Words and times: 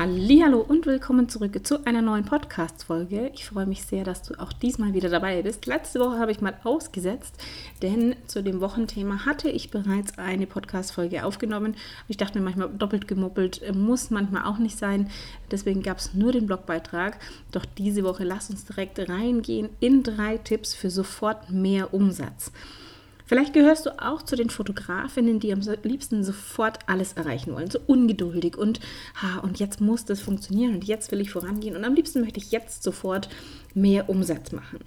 Hallo 0.00 0.60
und 0.60 0.86
willkommen 0.86 1.28
zurück 1.28 1.58
zu 1.66 1.84
einer 1.84 2.02
neuen 2.02 2.24
Podcast-Folge. 2.24 3.32
Ich 3.34 3.46
freue 3.46 3.66
mich 3.66 3.82
sehr, 3.82 4.04
dass 4.04 4.22
du 4.22 4.38
auch 4.38 4.52
diesmal 4.52 4.94
wieder 4.94 5.08
dabei 5.08 5.42
bist. 5.42 5.66
Letzte 5.66 5.98
Woche 5.98 6.20
habe 6.20 6.30
ich 6.30 6.40
mal 6.40 6.54
ausgesetzt, 6.62 7.34
denn 7.82 8.14
zu 8.28 8.44
dem 8.44 8.60
Wochenthema 8.60 9.26
hatte 9.26 9.50
ich 9.50 9.72
bereits 9.72 10.16
eine 10.16 10.46
Podcast-Folge 10.46 11.24
aufgenommen. 11.24 11.74
Ich 12.06 12.16
dachte 12.16 12.38
mir 12.38 12.44
manchmal 12.44 12.68
doppelt 12.68 13.08
gemoppelt, 13.08 13.60
äh, 13.62 13.72
muss 13.72 14.10
manchmal 14.10 14.44
auch 14.44 14.58
nicht 14.58 14.78
sein. 14.78 15.10
Deswegen 15.50 15.82
gab 15.82 15.98
es 15.98 16.14
nur 16.14 16.30
den 16.30 16.46
Blogbeitrag. 16.46 17.18
Doch 17.50 17.64
diese 17.64 18.04
Woche 18.04 18.22
lass 18.22 18.50
uns 18.50 18.66
direkt 18.66 19.00
reingehen 19.08 19.68
in 19.80 20.04
drei 20.04 20.38
Tipps 20.38 20.74
für 20.74 20.90
sofort 20.90 21.50
mehr 21.50 21.92
Umsatz. 21.92 22.52
Vielleicht 23.28 23.52
gehörst 23.52 23.84
du 23.84 24.02
auch 24.02 24.22
zu 24.22 24.36
den 24.36 24.48
Fotografinnen, 24.48 25.38
die 25.38 25.52
am 25.52 25.60
liebsten 25.82 26.24
sofort 26.24 26.78
alles 26.86 27.12
erreichen 27.12 27.54
wollen, 27.54 27.70
so 27.70 27.78
ungeduldig 27.86 28.56
und, 28.56 28.80
ha, 29.20 29.40
und 29.40 29.58
jetzt 29.58 29.82
muss 29.82 30.06
das 30.06 30.18
funktionieren 30.18 30.76
und 30.76 30.84
jetzt 30.84 31.12
will 31.12 31.20
ich 31.20 31.30
vorangehen 31.30 31.76
und 31.76 31.84
am 31.84 31.94
liebsten 31.94 32.22
möchte 32.22 32.40
ich 32.40 32.52
jetzt 32.52 32.82
sofort 32.82 33.28
mehr 33.74 34.08
Umsatz 34.08 34.52
machen. 34.52 34.78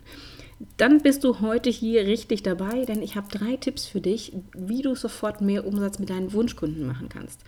Dann 0.77 1.01
bist 1.01 1.23
du 1.23 1.39
heute 1.39 1.69
hier 1.69 2.07
richtig 2.07 2.41
dabei, 2.41 2.83
denn 2.85 3.03
ich 3.03 3.15
habe 3.15 3.27
drei 3.29 3.57
Tipps 3.57 3.85
für 3.85 4.01
dich, 4.01 4.33
wie 4.57 4.81
du 4.81 4.95
sofort 4.95 5.41
mehr 5.41 5.67
Umsatz 5.67 5.99
mit 5.99 6.09
deinen 6.09 6.33
Wunschkunden 6.33 6.87
machen 6.87 7.09
kannst. 7.09 7.41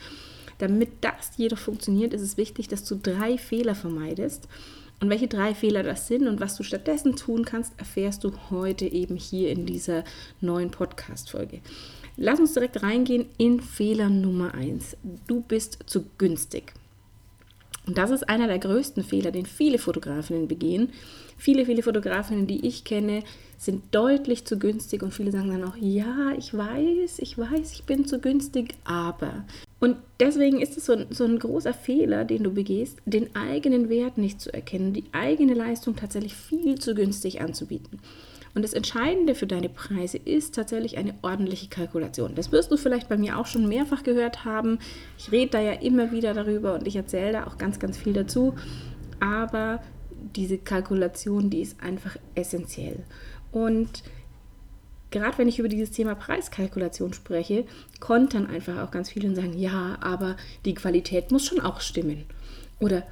Damit 0.59 0.89
das 1.01 1.31
jedoch 1.37 1.57
funktioniert, 1.57 2.13
ist 2.13 2.21
es 2.21 2.37
wichtig, 2.37 2.67
dass 2.67 2.83
du 2.83 2.99
drei 3.01 3.39
Fehler 3.39 3.73
vermeidest 3.73 4.47
und 5.03 5.09
welche 5.09 5.27
drei 5.27 5.53
Fehler 5.53 5.83
das 5.83 6.07
sind 6.07 6.29
und 6.29 6.39
was 6.39 6.55
du 6.55 6.63
stattdessen 6.63 7.17
tun 7.17 7.43
kannst, 7.43 7.77
erfährst 7.77 8.23
du 8.23 8.31
heute 8.49 8.85
eben 8.85 9.17
hier 9.17 9.49
in 9.49 9.65
dieser 9.65 10.05
neuen 10.39 10.71
Podcast-Folge. 10.71 11.59
Lass 12.15 12.39
uns 12.39 12.53
direkt 12.53 12.83
reingehen 12.83 13.25
in 13.37 13.59
Fehler 13.59 14.07
Nummer 14.07 14.53
eins. 14.53 14.95
Du 15.27 15.41
bist 15.41 15.79
zu 15.87 16.05
günstig. 16.17 16.71
Und 17.85 17.97
das 17.97 18.11
ist 18.11 18.29
einer 18.29 18.47
der 18.47 18.59
größten 18.59 19.03
Fehler, 19.03 19.31
den 19.31 19.45
viele 19.45 19.77
Fotografinnen 19.77 20.47
begehen. 20.47 20.93
Viele, 21.37 21.65
viele 21.65 21.83
Fotografinnen, 21.83 22.47
die 22.47 22.65
ich 22.65 22.83
kenne, 22.83 23.23
sind 23.57 23.83
deutlich 23.91 24.45
zu 24.45 24.59
günstig 24.59 25.03
und 25.03 25.13
viele 25.13 25.31
sagen 25.31 25.49
dann 25.49 25.63
auch, 25.63 25.77
ja, 25.77 26.33
ich 26.37 26.55
weiß, 26.55 27.19
ich 27.19 27.37
weiß, 27.37 27.73
ich 27.73 27.83
bin 27.83 28.05
zu 28.05 28.19
günstig, 28.19 28.75
aber. 28.83 29.45
Und 29.79 29.97
deswegen 30.19 30.61
ist 30.61 30.77
es 30.77 30.85
so 30.85 30.93
ein, 30.93 31.07
so 31.09 31.25
ein 31.25 31.39
großer 31.39 31.73
Fehler, 31.73 32.25
den 32.25 32.43
du 32.43 32.51
begehst, 32.51 32.97
den 33.05 33.35
eigenen 33.35 33.89
Wert 33.89 34.17
nicht 34.17 34.39
zu 34.39 34.53
erkennen, 34.53 34.93
die 34.93 35.05
eigene 35.11 35.53
Leistung 35.53 35.95
tatsächlich 35.95 36.33
viel 36.33 36.79
zu 36.79 36.95
günstig 36.95 37.41
anzubieten. 37.41 37.99
Und 38.55 38.63
das 38.63 38.73
Entscheidende 38.73 39.33
für 39.33 39.47
deine 39.47 39.69
Preise 39.69 40.17
ist 40.17 40.53
tatsächlich 40.53 40.97
eine 40.97 41.15
ordentliche 41.23 41.69
Kalkulation. 41.69 42.35
Das 42.35 42.51
wirst 42.51 42.71
du 42.71 42.77
vielleicht 42.77 43.09
bei 43.09 43.17
mir 43.17 43.39
auch 43.39 43.47
schon 43.47 43.67
mehrfach 43.67 44.03
gehört 44.03 44.45
haben. 44.45 44.77
Ich 45.17 45.31
rede 45.31 45.51
da 45.51 45.59
ja 45.59 45.73
immer 45.73 46.11
wieder 46.11 46.33
darüber 46.33 46.75
und 46.75 46.85
ich 46.85 46.95
erzähle 46.95 47.33
da 47.33 47.47
auch 47.47 47.57
ganz, 47.57 47.79
ganz 47.79 47.97
viel 47.97 48.13
dazu. 48.13 48.53
Aber 49.19 49.81
diese 50.35 50.57
Kalkulation, 50.57 51.49
die 51.49 51.61
ist 51.61 51.81
einfach 51.81 52.17
essentiell. 52.35 53.03
Und 53.51 54.03
gerade 55.11 55.37
wenn 55.37 55.47
ich 55.47 55.59
über 55.59 55.69
dieses 55.69 55.91
Thema 55.91 56.15
Preiskalkulation 56.15 57.13
spreche, 57.13 57.65
kontern 57.99 58.47
einfach 58.47 58.81
auch 58.81 58.91
ganz 58.91 59.09
viele 59.09 59.29
und 59.29 59.35
sagen, 59.35 59.57
ja, 59.57 59.97
aber 60.01 60.35
die 60.65 60.73
Qualität 60.73 61.31
muss 61.31 61.45
schon 61.45 61.59
auch 61.59 61.81
stimmen. 61.81 62.25
Oder 62.79 63.03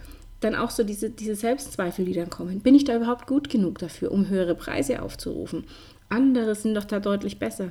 dann 0.41 0.55
auch 0.55 0.71
so 0.71 0.83
diese, 0.83 1.09
diese 1.09 1.35
Selbstzweifel, 1.35 2.05
die 2.05 2.13
dann 2.13 2.29
kommen. 2.29 2.61
Bin 2.61 2.75
ich 2.75 2.83
da 2.83 2.95
überhaupt 2.95 3.27
gut 3.27 3.49
genug 3.49 3.77
dafür, 3.77 4.11
um 4.11 4.27
höhere 4.27 4.55
Preise 4.55 5.01
aufzurufen? 5.01 5.65
Andere 6.09 6.55
sind 6.55 6.75
doch 6.75 6.83
da 6.83 6.99
deutlich 6.99 7.39
besser. 7.39 7.69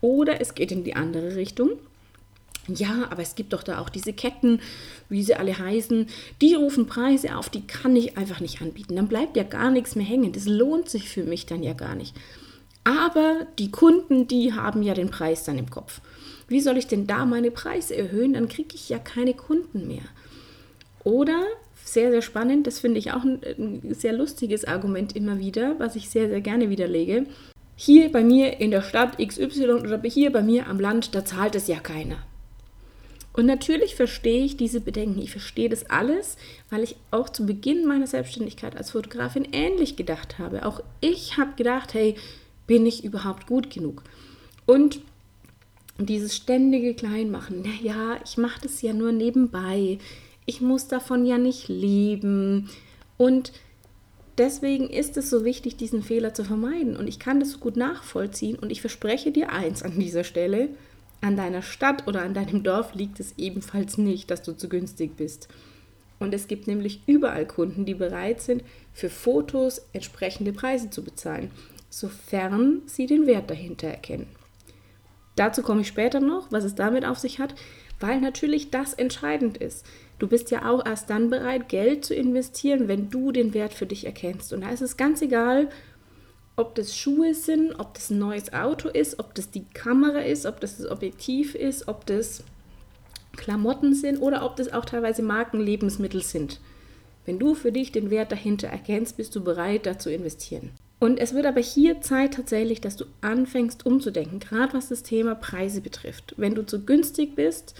Oder 0.00 0.40
es 0.40 0.54
geht 0.54 0.72
in 0.72 0.82
die 0.82 0.96
andere 0.96 1.36
Richtung. 1.36 1.72
Ja, 2.68 3.08
aber 3.10 3.22
es 3.22 3.34
gibt 3.34 3.52
doch 3.52 3.62
da 3.62 3.78
auch 3.78 3.88
diese 3.88 4.12
Ketten, 4.12 4.60
wie 5.08 5.22
sie 5.22 5.34
alle 5.34 5.56
heißen, 5.56 6.08
die 6.40 6.54
rufen 6.54 6.86
Preise 6.86 7.36
auf, 7.36 7.48
die 7.48 7.66
kann 7.66 7.94
ich 7.94 8.18
einfach 8.18 8.40
nicht 8.40 8.60
anbieten. 8.60 8.96
Dann 8.96 9.08
bleibt 9.08 9.36
ja 9.36 9.44
gar 9.44 9.70
nichts 9.70 9.94
mehr 9.94 10.06
hängen. 10.06 10.32
Das 10.32 10.46
lohnt 10.46 10.88
sich 10.88 11.08
für 11.08 11.24
mich 11.24 11.46
dann 11.46 11.62
ja 11.62 11.74
gar 11.74 11.94
nicht. 11.94 12.14
Aber 12.84 13.46
die 13.58 13.70
Kunden, 13.70 14.28
die 14.28 14.52
haben 14.52 14.82
ja 14.82 14.94
den 14.94 15.10
Preis 15.10 15.44
dann 15.44 15.58
im 15.58 15.70
Kopf. 15.70 16.00
Wie 16.48 16.60
soll 16.60 16.76
ich 16.76 16.86
denn 16.86 17.06
da 17.06 17.24
meine 17.24 17.50
Preise 17.50 17.96
erhöhen? 17.96 18.34
Dann 18.34 18.48
kriege 18.48 18.74
ich 18.74 18.88
ja 18.88 18.98
keine 18.98 19.34
Kunden 19.34 19.88
mehr. 19.88 20.04
Oder, 21.02 21.42
sehr, 21.84 22.10
sehr 22.10 22.22
spannend, 22.22 22.66
das 22.66 22.80
finde 22.80 22.98
ich 22.98 23.12
auch 23.12 23.24
ein, 23.24 23.40
ein 23.58 23.94
sehr 23.94 24.12
lustiges 24.12 24.64
Argument 24.64 25.14
immer 25.14 25.38
wieder, 25.38 25.78
was 25.78 25.96
ich 25.96 26.08
sehr, 26.10 26.28
sehr 26.28 26.40
gerne 26.40 26.68
widerlege. 26.70 27.26
Hier 27.76 28.10
bei 28.10 28.24
mir 28.24 28.58
in 28.60 28.70
der 28.70 28.82
Stadt 28.82 29.18
XY 29.18 29.70
oder 29.70 30.00
hier 30.02 30.32
bei 30.32 30.42
mir 30.42 30.66
am 30.66 30.80
Land, 30.80 31.14
da 31.14 31.24
zahlt 31.24 31.54
es 31.54 31.68
ja 31.68 31.78
keiner. 31.78 32.18
Und 33.36 33.44
natürlich 33.44 33.94
verstehe 33.94 34.44
ich 34.44 34.56
diese 34.56 34.80
Bedenken. 34.80 35.20
Ich 35.20 35.30
verstehe 35.30 35.68
das 35.68 35.90
alles, 35.90 36.38
weil 36.70 36.82
ich 36.82 36.96
auch 37.10 37.28
zu 37.28 37.44
Beginn 37.44 37.86
meiner 37.86 38.06
Selbstständigkeit 38.06 38.76
als 38.76 38.92
Fotografin 38.92 39.46
ähnlich 39.52 39.94
gedacht 39.94 40.38
habe. 40.38 40.64
Auch 40.64 40.80
ich 41.02 41.36
habe 41.36 41.52
gedacht, 41.54 41.92
hey, 41.92 42.16
bin 42.66 42.86
ich 42.86 43.04
überhaupt 43.04 43.46
gut 43.46 43.68
genug? 43.68 44.02
Und 44.64 45.00
dieses 45.98 46.34
ständige 46.34 46.94
Kleinmachen, 46.94 47.62
naja, 47.62 48.18
ich 48.24 48.38
mache 48.38 48.62
das 48.62 48.80
ja 48.80 48.94
nur 48.94 49.12
nebenbei. 49.12 49.98
Ich 50.46 50.62
muss 50.62 50.88
davon 50.88 51.26
ja 51.26 51.36
nicht 51.36 51.68
leben. 51.68 52.70
Und 53.18 53.52
deswegen 54.38 54.88
ist 54.88 55.18
es 55.18 55.28
so 55.28 55.44
wichtig, 55.44 55.76
diesen 55.76 56.02
Fehler 56.02 56.32
zu 56.32 56.42
vermeiden. 56.42 56.96
Und 56.96 57.06
ich 57.06 57.18
kann 57.18 57.40
das 57.40 57.60
gut 57.60 57.76
nachvollziehen. 57.76 58.58
Und 58.58 58.72
ich 58.72 58.80
verspreche 58.80 59.30
dir 59.30 59.52
eins 59.52 59.82
an 59.82 59.98
dieser 59.98 60.24
Stelle, 60.24 60.70
an 61.20 61.36
deiner 61.36 61.62
Stadt 61.62 62.06
oder 62.06 62.22
an 62.22 62.34
deinem 62.34 62.62
Dorf 62.62 62.94
liegt 62.94 63.20
es 63.20 63.34
ebenfalls 63.36 63.98
nicht, 63.98 64.30
dass 64.30 64.42
du 64.42 64.52
zu 64.52 64.68
günstig 64.68 65.16
bist. 65.16 65.48
Und 66.18 66.32
es 66.32 66.48
gibt 66.48 66.66
nämlich 66.66 67.02
überall 67.06 67.46
Kunden, 67.46 67.84
die 67.84 67.94
bereit 67.94 68.40
sind, 68.40 68.62
für 68.92 69.10
Fotos 69.10 69.82
entsprechende 69.92 70.52
Preise 70.52 70.88
zu 70.88 71.02
bezahlen, 71.04 71.50
sofern 71.90 72.82
sie 72.86 73.06
den 73.06 73.26
Wert 73.26 73.50
dahinter 73.50 73.88
erkennen. 73.88 74.28
Dazu 75.34 75.62
komme 75.62 75.82
ich 75.82 75.88
später 75.88 76.20
noch, 76.20 76.50
was 76.50 76.64
es 76.64 76.74
damit 76.74 77.04
auf 77.04 77.18
sich 77.18 77.38
hat, 77.38 77.54
weil 78.00 78.20
natürlich 78.20 78.70
das 78.70 78.94
entscheidend 78.94 79.58
ist. 79.58 79.84
Du 80.18 80.26
bist 80.26 80.50
ja 80.50 80.70
auch 80.70 80.84
erst 80.84 81.10
dann 81.10 81.28
bereit, 81.28 81.68
Geld 81.68 82.04
zu 82.04 82.14
investieren, 82.14 82.88
wenn 82.88 83.10
du 83.10 83.32
den 83.32 83.52
Wert 83.52 83.74
für 83.74 83.86
dich 83.86 84.06
erkennst. 84.06 84.54
Und 84.54 84.62
da 84.62 84.70
ist 84.70 84.80
es 84.80 84.96
ganz 84.96 85.20
egal, 85.20 85.68
ob 86.56 86.74
das 86.74 86.96
Schuhe 86.96 87.34
sind, 87.34 87.78
ob 87.78 87.94
das 87.94 88.10
ein 88.10 88.18
neues 88.18 88.52
Auto 88.52 88.88
ist, 88.88 89.18
ob 89.18 89.34
das 89.34 89.50
die 89.50 89.64
Kamera 89.74 90.20
ist, 90.20 90.46
ob 90.46 90.60
das 90.60 90.78
das 90.78 90.90
Objektiv 90.90 91.54
ist, 91.54 91.86
ob 91.86 92.06
das 92.06 92.42
Klamotten 93.36 93.94
sind 93.94 94.18
oder 94.18 94.44
ob 94.44 94.56
das 94.56 94.72
auch 94.72 94.86
teilweise 94.86 95.22
Markenlebensmittel 95.22 96.22
sind. 96.22 96.60
Wenn 97.26 97.38
du 97.38 97.54
für 97.54 97.72
dich 97.72 97.92
den 97.92 98.10
Wert 98.10 98.32
dahinter 98.32 98.68
erkennst, 98.68 99.16
bist 99.16 99.34
du 99.36 99.44
bereit, 99.44 99.84
da 99.84 99.98
zu 99.98 100.10
investieren. 100.10 100.70
Und 100.98 101.18
es 101.18 101.34
wird 101.34 101.44
aber 101.44 101.60
hier 101.60 102.00
Zeit 102.00 102.34
tatsächlich, 102.34 102.80
dass 102.80 102.96
du 102.96 103.04
anfängst 103.20 103.84
umzudenken, 103.84 104.40
gerade 104.40 104.72
was 104.72 104.88
das 104.88 105.02
Thema 105.02 105.34
Preise 105.34 105.82
betrifft. 105.82 106.34
Wenn 106.38 106.54
du 106.54 106.64
zu 106.64 106.86
günstig 106.86 107.34
bist, 107.34 107.74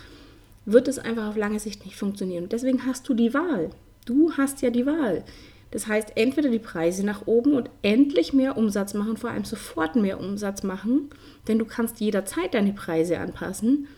wird 0.67 0.89
es 0.89 0.99
einfach 0.99 1.29
auf 1.29 1.37
lange 1.37 1.61
Sicht 1.61 1.87
nicht 1.87 1.97
funktionieren. 1.97 2.49
Deswegen 2.51 2.85
hast 2.85 3.09
du 3.09 3.15
die 3.15 3.33
Wahl. 3.33 3.71
Du 4.05 4.33
hast 4.37 4.61
ja 4.61 4.71
die 4.71 4.85
Wahl. 4.85 5.25
Das 5.71 5.87
heißt, 5.87 6.13
entweder 6.15 6.49
die 6.49 6.59
Preise 6.59 7.05
nach 7.05 7.27
oben 7.27 7.55
und 7.55 7.71
endlich 7.83 8.33
mehr 8.33 8.57
Umsatz 8.57 8.95
machen, 8.95 9.17
vor 9.17 9.31
allem 9.31 9.45
sofort 9.45 9.97
mehr 9.97 10.21
Umsatz 10.21 10.63
machen, 10.63 11.11
denn 11.49 11.59
du 11.59 11.65
kannst 11.65 12.01
jederzeit 12.01 12.55
deine 12.55 12.73
Preise 12.73 13.19
anpassen. 13.19 13.89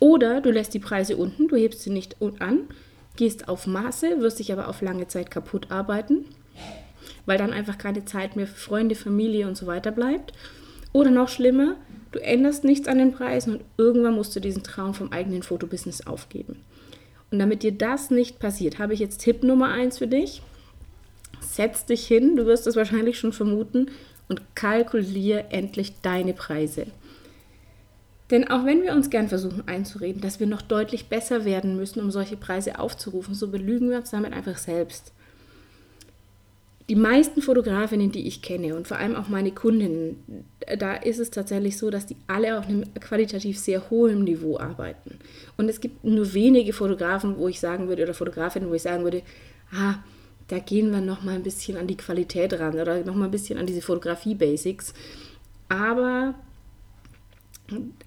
Oder 0.00 0.40
du 0.40 0.50
lässt 0.50 0.74
die 0.74 0.78
Preise 0.78 1.16
unten, 1.16 1.48
du 1.48 1.56
hebst 1.56 1.82
sie 1.82 1.90
nicht 1.90 2.16
an, 2.38 2.60
gehst 3.16 3.48
auf 3.48 3.66
Maße, 3.66 4.20
wirst 4.20 4.38
dich 4.38 4.52
aber 4.52 4.68
auf 4.68 4.80
lange 4.82 5.08
Zeit 5.08 5.30
kaputt 5.30 5.70
arbeiten, 5.70 6.26
weil 7.26 7.38
dann 7.38 7.52
einfach 7.52 7.78
keine 7.78 8.04
Zeit 8.04 8.36
mehr 8.36 8.46
für 8.46 8.60
Freunde, 8.60 8.94
Familie 8.94 9.48
und 9.48 9.56
so 9.56 9.66
weiter 9.66 9.90
bleibt. 9.90 10.32
Oder 10.92 11.10
noch 11.10 11.28
schlimmer, 11.28 11.76
du 12.12 12.20
änderst 12.20 12.64
nichts 12.64 12.86
an 12.86 12.98
den 12.98 13.12
Preisen 13.12 13.56
und 13.56 13.64
irgendwann 13.76 14.14
musst 14.14 14.36
du 14.36 14.40
diesen 14.40 14.62
Traum 14.62 14.94
vom 14.94 15.10
eigenen 15.10 15.42
Fotobusiness 15.42 16.06
aufgeben. 16.06 16.64
Und 17.30 17.38
damit 17.40 17.62
dir 17.62 17.72
das 17.72 18.10
nicht 18.10 18.38
passiert, 18.38 18.78
habe 18.78 18.94
ich 18.94 19.00
jetzt 19.00 19.18
Tipp 19.22 19.42
Nummer 19.42 19.68
eins 19.70 19.98
für 19.98 20.06
dich 20.06 20.42
setz 21.40 21.86
dich 21.86 22.06
hin, 22.06 22.36
du 22.36 22.46
wirst 22.46 22.66
es 22.66 22.76
wahrscheinlich 22.76 23.18
schon 23.18 23.32
vermuten, 23.32 23.88
und 24.28 24.42
kalkuliere 24.54 25.46
endlich 25.50 26.02
deine 26.02 26.34
Preise. 26.34 26.86
Denn 28.30 28.50
auch 28.50 28.66
wenn 28.66 28.82
wir 28.82 28.92
uns 28.92 29.08
gern 29.08 29.28
versuchen 29.28 29.66
einzureden, 29.66 30.20
dass 30.20 30.38
wir 30.38 30.46
noch 30.46 30.60
deutlich 30.60 31.08
besser 31.08 31.46
werden 31.46 31.76
müssen, 31.76 32.02
um 32.02 32.10
solche 32.10 32.36
Preise 32.36 32.78
aufzurufen, 32.78 33.34
so 33.34 33.48
belügen 33.48 33.88
wir 33.88 33.96
uns 33.96 34.10
damit 34.10 34.34
einfach 34.34 34.58
selbst. 34.58 35.12
die 36.88 36.96
meisten 36.96 37.42
Fotografinnen, 37.42 38.12
die 38.12 38.26
ich 38.26 38.40
kenne 38.40 38.74
und 38.74 38.88
vor 38.88 38.96
allem 38.96 39.14
auch 39.14 39.28
meine 39.28 39.52
Kundinnen, 39.52 40.44
da 40.78 40.94
ist 40.94 41.18
es 41.18 41.30
tatsächlich 41.30 41.76
so, 41.76 41.90
dass 41.90 42.06
die 42.06 42.16
alle 42.26 42.58
auf 42.58 42.66
einem 42.66 42.84
qualitativ 42.94 43.58
sehr 43.58 43.90
hohen 43.90 44.24
Niveau 44.24 44.58
arbeiten. 44.58 45.18
Und 45.58 45.68
es 45.68 45.80
gibt 45.80 46.02
nur 46.04 46.32
wenige 46.32 46.72
Fotografen, 46.72 47.36
wo 47.36 47.46
ich 47.46 47.60
sagen 47.60 47.88
würde, 47.88 48.04
oder 48.04 48.14
Fotografinnen, 48.14 48.70
wo 48.70 48.74
ich 48.74 48.82
sagen 48.82 49.04
würde, 49.04 49.22
ah, 49.72 49.96
da 50.48 50.58
gehen 50.58 50.90
wir 50.90 51.00
noch 51.00 51.22
mal 51.22 51.34
ein 51.34 51.42
bisschen 51.42 51.76
an 51.76 51.86
die 51.86 51.96
Qualität 51.96 52.58
ran 52.58 52.74
oder 52.74 53.04
noch 53.04 53.14
mal 53.14 53.26
ein 53.26 53.30
bisschen 53.30 53.58
an 53.58 53.66
diese 53.66 53.82
Fotografie-Basics. 53.82 54.94
Aber 55.68 56.34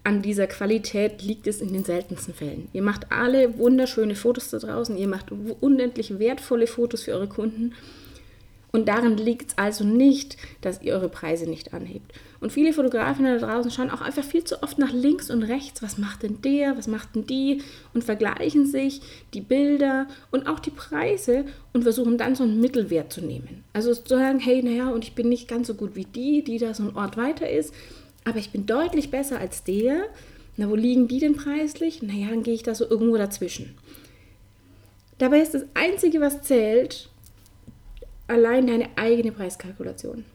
an 0.03 0.21
dieser 0.23 0.47
Qualität 0.47 1.21
liegt 1.21 1.45
es 1.45 1.61
in 1.61 1.71
den 1.71 1.83
seltensten 1.83 2.33
Fällen. 2.33 2.67
Ihr 2.73 2.81
macht 2.81 3.11
alle 3.11 3.57
wunderschöne 3.59 4.15
Fotos 4.15 4.49
da 4.49 4.57
draußen, 4.57 4.97
ihr 4.97 5.07
macht 5.07 5.31
unendlich 5.31 6.17
wertvolle 6.17 6.65
Fotos 6.65 7.03
für 7.03 7.11
eure 7.11 7.27
Kunden 7.27 7.73
und 8.71 8.87
darin 8.87 9.17
liegt 9.17 9.51
es 9.51 9.57
also 9.57 9.83
nicht, 9.83 10.37
dass 10.61 10.81
ihr 10.81 10.93
eure 10.93 11.09
Preise 11.09 11.49
nicht 11.49 11.73
anhebt. 11.73 12.13
Und 12.39 12.53
viele 12.53 12.71
Fotografinnen 12.71 13.37
da 13.37 13.45
draußen 13.45 13.69
schauen 13.69 13.91
auch 13.91 14.01
einfach 14.01 14.23
viel 14.23 14.45
zu 14.45 14.63
oft 14.63 14.79
nach 14.79 14.93
links 14.93 15.29
und 15.29 15.43
rechts. 15.43 15.83
Was 15.83 15.97
macht 15.97 16.23
denn 16.23 16.41
der? 16.41 16.77
Was 16.77 16.87
macht 16.87 17.15
denn 17.15 17.27
die? 17.27 17.61
Und 17.93 18.03
vergleichen 18.03 18.65
sich 18.65 19.01
die 19.33 19.41
Bilder 19.41 20.07
und 20.31 20.47
auch 20.47 20.59
die 20.59 20.71
Preise 20.71 21.45
und 21.73 21.83
versuchen 21.83 22.17
dann 22.17 22.35
so 22.35 22.43
einen 22.43 22.61
Mittelwert 22.61 23.11
zu 23.11 23.21
nehmen. 23.21 23.63
Also 23.73 23.93
zu 23.93 24.15
sagen, 24.15 24.39
hey, 24.39 24.63
naja, 24.63 24.89
und 24.89 25.03
ich 25.03 25.15
bin 25.15 25.27
nicht 25.27 25.49
ganz 25.49 25.67
so 25.67 25.73
gut 25.73 25.95
wie 25.95 26.05
die, 26.05 26.43
die 26.43 26.57
da 26.57 26.73
so 26.73 26.83
ein 26.83 26.95
Ort 26.95 27.17
weiter 27.17 27.49
ist, 27.49 27.73
aber 28.23 28.39
ich 28.39 28.51
bin 28.51 28.65
deutlich 28.65 29.11
besser 29.11 29.37
als 29.37 29.63
der. 29.63 30.05
Na, 30.55 30.69
wo 30.69 30.75
liegen 30.75 31.07
die 31.07 31.19
denn 31.19 31.35
preislich? 31.35 32.01
Naja, 32.01 32.27
dann 32.29 32.43
gehe 32.43 32.53
ich 32.53 32.63
da 32.63 32.73
so 32.73 32.89
irgendwo 32.89 33.17
dazwischen. 33.17 33.75
Dabei 35.17 35.39
ist 35.39 35.53
das 35.53 35.65
Einzige, 35.75 36.19
was 36.19 36.41
zählt, 36.41 37.10
allein 38.31 38.67
deine 38.67 38.89
eigene 38.95 39.31
Preiskalkulation. 39.31 40.25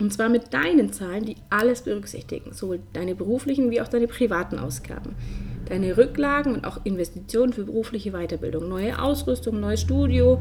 Und 0.00 0.12
zwar 0.12 0.30
mit 0.30 0.54
deinen 0.54 0.92
Zahlen, 0.92 1.26
die 1.26 1.36
alles 1.50 1.82
berücksichtigen, 1.82 2.54
sowohl 2.54 2.80
deine 2.94 3.14
beruflichen 3.14 3.70
wie 3.70 3.82
auch 3.82 3.88
deine 3.88 4.08
privaten 4.08 4.58
Ausgaben. 4.58 5.14
Deine 5.66 5.96
Rücklagen 5.96 6.54
und 6.54 6.64
auch 6.64 6.84
Investitionen 6.84 7.52
für 7.52 7.64
berufliche 7.64 8.12
Weiterbildung, 8.12 8.68
neue 8.68 9.00
Ausrüstung, 9.00 9.60
neues 9.60 9.82
Studio 9.82 10.40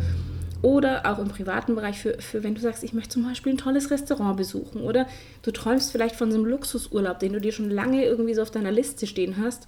oder 0.62 1.06
auch 1.06 1.20
im 1.20 1.28
privaten 1.28 1.76
Bereich 1.76 2.00
für, 2.00 2.20
für 2.20 2.44
wenn 2.44 2.56
du 2.56 2.62
sagst, 2.62 2.84
ich 2.84 2.94
möchte 2.94 3.14
zum 3.14 3.24
Beispiel 3.24 3.54
ein 3.54 3.58
tolles 3.58 3.92
Restaurant 3.92 4.38
besuchen 4.38 4.82
oder 4.82 5.08
du 5.42 5.52
träumst 5.52 5.92
vielleicht 5.92 6.16
von 6.16 6.32
so 6.32 6.38
einem 6.38 6.48
Luxusurlaub, 6.48 7.20
den 7.20 7.34
du 7.34 7.42
dir 7.42 7.52
schon 7.52 7.70
lange 7.70 8.06
irgendwie 8.06 8.34
so 8.34 8.42
auf 8.42 8.52
deiner 8.52 8.72
Liste 8.72 9.08
stehen 9.08 9.38
hast. 9.38 9.68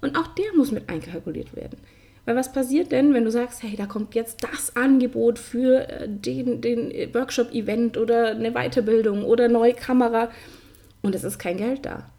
Und 0.00 0.16
auch 0.16 0.26
der 0.28 0.52
muss 0.56 0.72
mit 0.72 0.88
einkalkuliert 0.88 1.54
werden. 1.56 1.78
Weil 2.26 2.36
was 2.36 2.52
passiert 2.52 2.92
denn, 2.92 3.14
wenn 3.14 3.24
du 3.24 3.30
sagst, 3.30 3.62
hey, 3.62 3.76
da 3.76 3.86
kommt 3.86 4.14
jetzt 4.14 4.42
das 4.42 4.76
Angebot 4.76 5.38
für 5.38 5.88
äh, 5.88 6.08
den, 6.08 6.60
den 6.60 7.14
Workshop-Event 7.14 7.96
oder 7.96 8.32
eine 8.32 8.52
Weiterbildung 8.52 9.24
oder 9.24 9.48
neue 9.48 9.72
Kamera 9.72 10.28
und 11.02 11.14
es 11.14 11.24
ist 11.24 11.38
kein 11.38 11.56
Geld 11.56 11.86
da? 11.86 12.10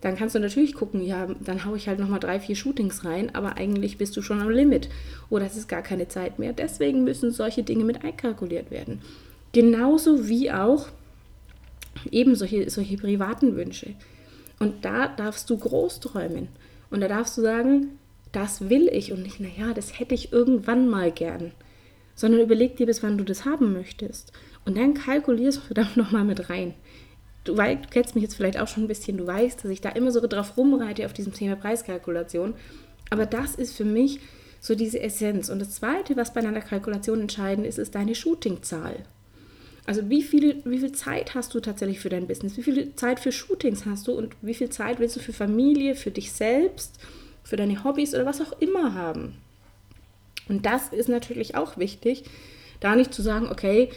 Dann 0.00 0.16
kannst 0.16 0.34
du 0.34 0.40
natürlich 0.40 0.74
gucken, 0.74 1.00
ja, 1.00 1.26
dann 1.40 1.64
haue 1.64 1.76
ich 1.76 1.88
halt 1.88 2.00
nochmal 2.00 2.20
drei, 2.20 2.38
vier 2.38 2.54
Shootings 2.54 3.04
rein, 3.04 3.34
aber 3.34 3.56
eigentlich 3.56 3.98
bist 3.98 4.16
du 4.16 4.22
schon 4.22 4.40
am 4.40 4.50
Limit 4.50 4.88
oder 5.30 5.46
es 5.46 5.56
ist 5.56 5.68
gar 5.68 5.82
keine 5.82 6.08
Zeit 6.08 6.38
mehr. 6.38 6.52
Deswegen 6.52 7.04
müssen 7.04 7.30
solche 7.30 7.62
Dinge 7.62 7.84
mit 7.84 8.04
einkalkuliert 8.04 8.70
werden. 8.70 9.00
Genauso 9.52 10.28
wie 10.28 10.50
auch 10.50 10.88
eben 12.10 12.34
solche, 12.34 12.68
solche 12.68 12.96
privaten 12.96 13.56
Wünsche. 13.56 13.94
Und 14.58 14.84
da 14.84 15.08
darfst 15.08 15.48
du 15.50 15.56
groß 15.56 16.00
träumen. 16.00 16.48
Und 16.90 17.00
da 17.00 17.08
darfst 17.08 17.38
du 17.38 17.42
sagen, 17.42 17.98
das 18.32 18.68
will 18.68 18.88
ich 18.88 19.12
und 19.12 19.22
nicht, 19.22 19.40
naja, 19.40 19.72
das 19.74 19.98
hätte 19.98 20.14
ich 20.14 20.32
irgendwann 20.32 20.88
mal 20.88 21.10
gern. 21.10 21.52
Sondern 22.14 22.40
überleg 22.40 22.76
dir, 22.76 22.86
bis 22.86 23.02
wann 23.02 23.18
du 23.18 23.24
das 23.24 23.44
haben 23.44 23.72
möchtest. 23.72 24.32
Und 24.64 24.76
dann 24.76 24.94
kalkulierst 24.94 25.58
du 25.58 25.62
verdammt 25.66 25.96
nochmal 25.96 26.24
mit 26.24 26.50
rein. 26.50 26.74
Du, 27.44 27.56
weißt, 27.56 27.84
du 27.84 27.88
kennst 27.90 28.14
mich 28.14 28.22
jetzt 28.22 28.34
vielleicht 28.34 28.58
auch 28.58 28.68
schon 28.68 28.84
ein 28.84 28.88
bisschen, 28.88 29.16
du 29.16 29.26
weißt, 29.26 29.62
dass 29.62 29.70
ich 29.70 29.80
da 29.80 29.90
immer 29.90 30.10
so 30.10 30.20
drauf 30.26 30.56
rumreite 30.56 31.06
auf 31.06 31.12
diesem 31.12 31.32
Thema 31.32 31.56
Preiskalkulation. 31.56 32.54
Aber 33.10 33.26
das 33.26 33.54
ist 33.54 33.76
für 33.76 33.84
mich 33.84 34.20
so 34.60 34.74
diese 34.74 35.00
Essenz. 35.00 35.48
Und 35.48 35.60
das 35.60 35.70
Zweite, 35.70 36.16
was 36.16 36.32
bei 36.32 36.40
einer 36.40 36.60
Kalkulation 36.60 37.20
entscheidend 37.20 37.66
ist, 37.66 37.78
ist 37.78 37.94
deine 37.94 38.14
Shootingzahl. 38.14 39.04
Also 39.86 40.10
wie 40.10 40.22
viel, 40.22 40.62
wie 40.64 40.78
viel 40.78 40.90
Zeit 40.92 41.36
hast 41.36 41.54
du 41.54 41.60
tatsächlich 41.60 42.00
für 42.00 42.08
dein 42.08 42.26
Business? 42.26 42.56
Wie 42.56 42.62
viel 42.62 42.94
Zeit 42.96 43.20
für 43.20 43.30
Shootings 43.30 43.86
hast 43.86 44.08
du? 44.08 44.12
Und 44.12 44.34
wie 44.42 44.54
viel 44.54 44.68
Zeit 44.68 44.98
willst 44.98 45.14
du 45.14 45.20
für 45.20 45.32
Familie, 45.32 45.94
für 45.94 46.10
dich 46.10 46.32
selbst? 46.32 46.98
Für 47.46 47.56
deine 47.56 47.84
Hobbys 47.84 48.12
oder 48.12 48.26
was 48.26 48.40
auch 48.40 48.60
immer 48.60 48.94
haben. 48.94 49.34
Und 50.48 50.66
das 50.66 50.88
ist 50.88 51.08
natürlich 51.08 51.54
auch 51.54 51.76
wichtig, 51.76 52.24
da 52.80 52.96
nicht 52.96 53.14
zu 53.14 53.22
sagen, 53.22 53.48
okay, 53.50 53.90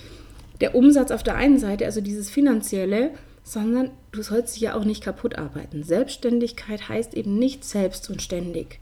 der 0.61 0.75
Umsatz 0.75 1.11
auf 1.11 1.23
der 1.23 1.35
einen 1.35 1.57
Seite, 1.57 1.85
also 1.85 1.99
dieses 1.99 2.29
finanzielle, 2.29 3.11
sondern 3.43 3.89
du 4.11 4.21
sollst 4.21 4.55
dich 4.55 4.61
ja 4.61 4.75
auch 4.75 4.83
nicht 4.83 5.03
kaputt 5.03 5.37
arbeiten. 5.37 5.83
Selbstständigkeit 5.83 6.89
heißt 6.89 7.15
eben 7.15 7.39
nicht 7.39 7.65
selbst 7.65 8.09
und 8.09 8.21
ständig, 8.21 8.79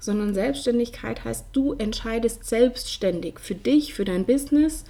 sondern 0.00 0.32
Selbstständigkeit 0.32 1.24
heißt, 1.24 1.46
du 1.52 1.74
entscheidest 1.74 2.46
selbstständig 2.46 3.38
für 3.38 3.54
dich, 3.54 3.92
für 3.92 4.06
dein 4.06 4.24
Business 4.24 4.84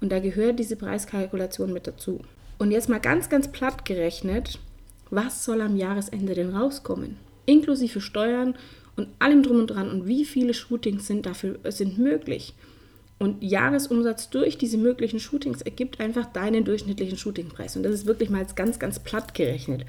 und 0.00 0.10
da 0.10 0.18
gehört 0.18 0.58
diese 0.58 0.76
Preiskalkulation 0.76 1.72
mit 1.72 1.86
dazu. 1.86 2.22
Und 2.58 2.72
jetzt 2.72 2.88
mal 2.88 3.00
ganz, 3.00 3.28
ganz 3.28 3.48
platt 3.48 3.84
gerechnet, 3.84 4.58
was 5.10 5.44
soll 5.44 5.60
am 5.60 5.76
Jahresende 5.76 6.34
denn 6.34 6.56
rauskommen? 6.56 7.16
Inklusive 7.46 8.00
Steuern 8.00 8.54
und 8.96 9.08
allem 9.18 9.42
drum 9.42 9.60
und 9.60 9.68
dran 9.68 9.90
und 9.90 10.06
wie 10.06 10.24
viele 10.24 10.54
Shootings 10.54 11.06
sind 11.06 11.26
dafür 11.26 11.58
sind 11.70 11.98
möglich. 11.98 12.54
Und 13.18 13.42
Jahresumsatz 13.42 14.30
durch 14.30 14.58
diese 14.58 14.76
möglichen 14.76 15.20
Shootings 15.20 15.62
ergibt 15.62 16.00
einfach 16.00 16.26
deinen 16.26 16.64
durchschnittlichen 16.64 17.16
Shootingpreis. 17.16 17.76
Und 17.76 17.84
das 17.84 17.94
ist 17.94 18.06
wirklich 18.06 18.28
mal 18.28 18.44
ganz, 18.54 18.78
ganz 18.78 18.98
platt 18.98 19.34
gerechnet. 19.34 19.86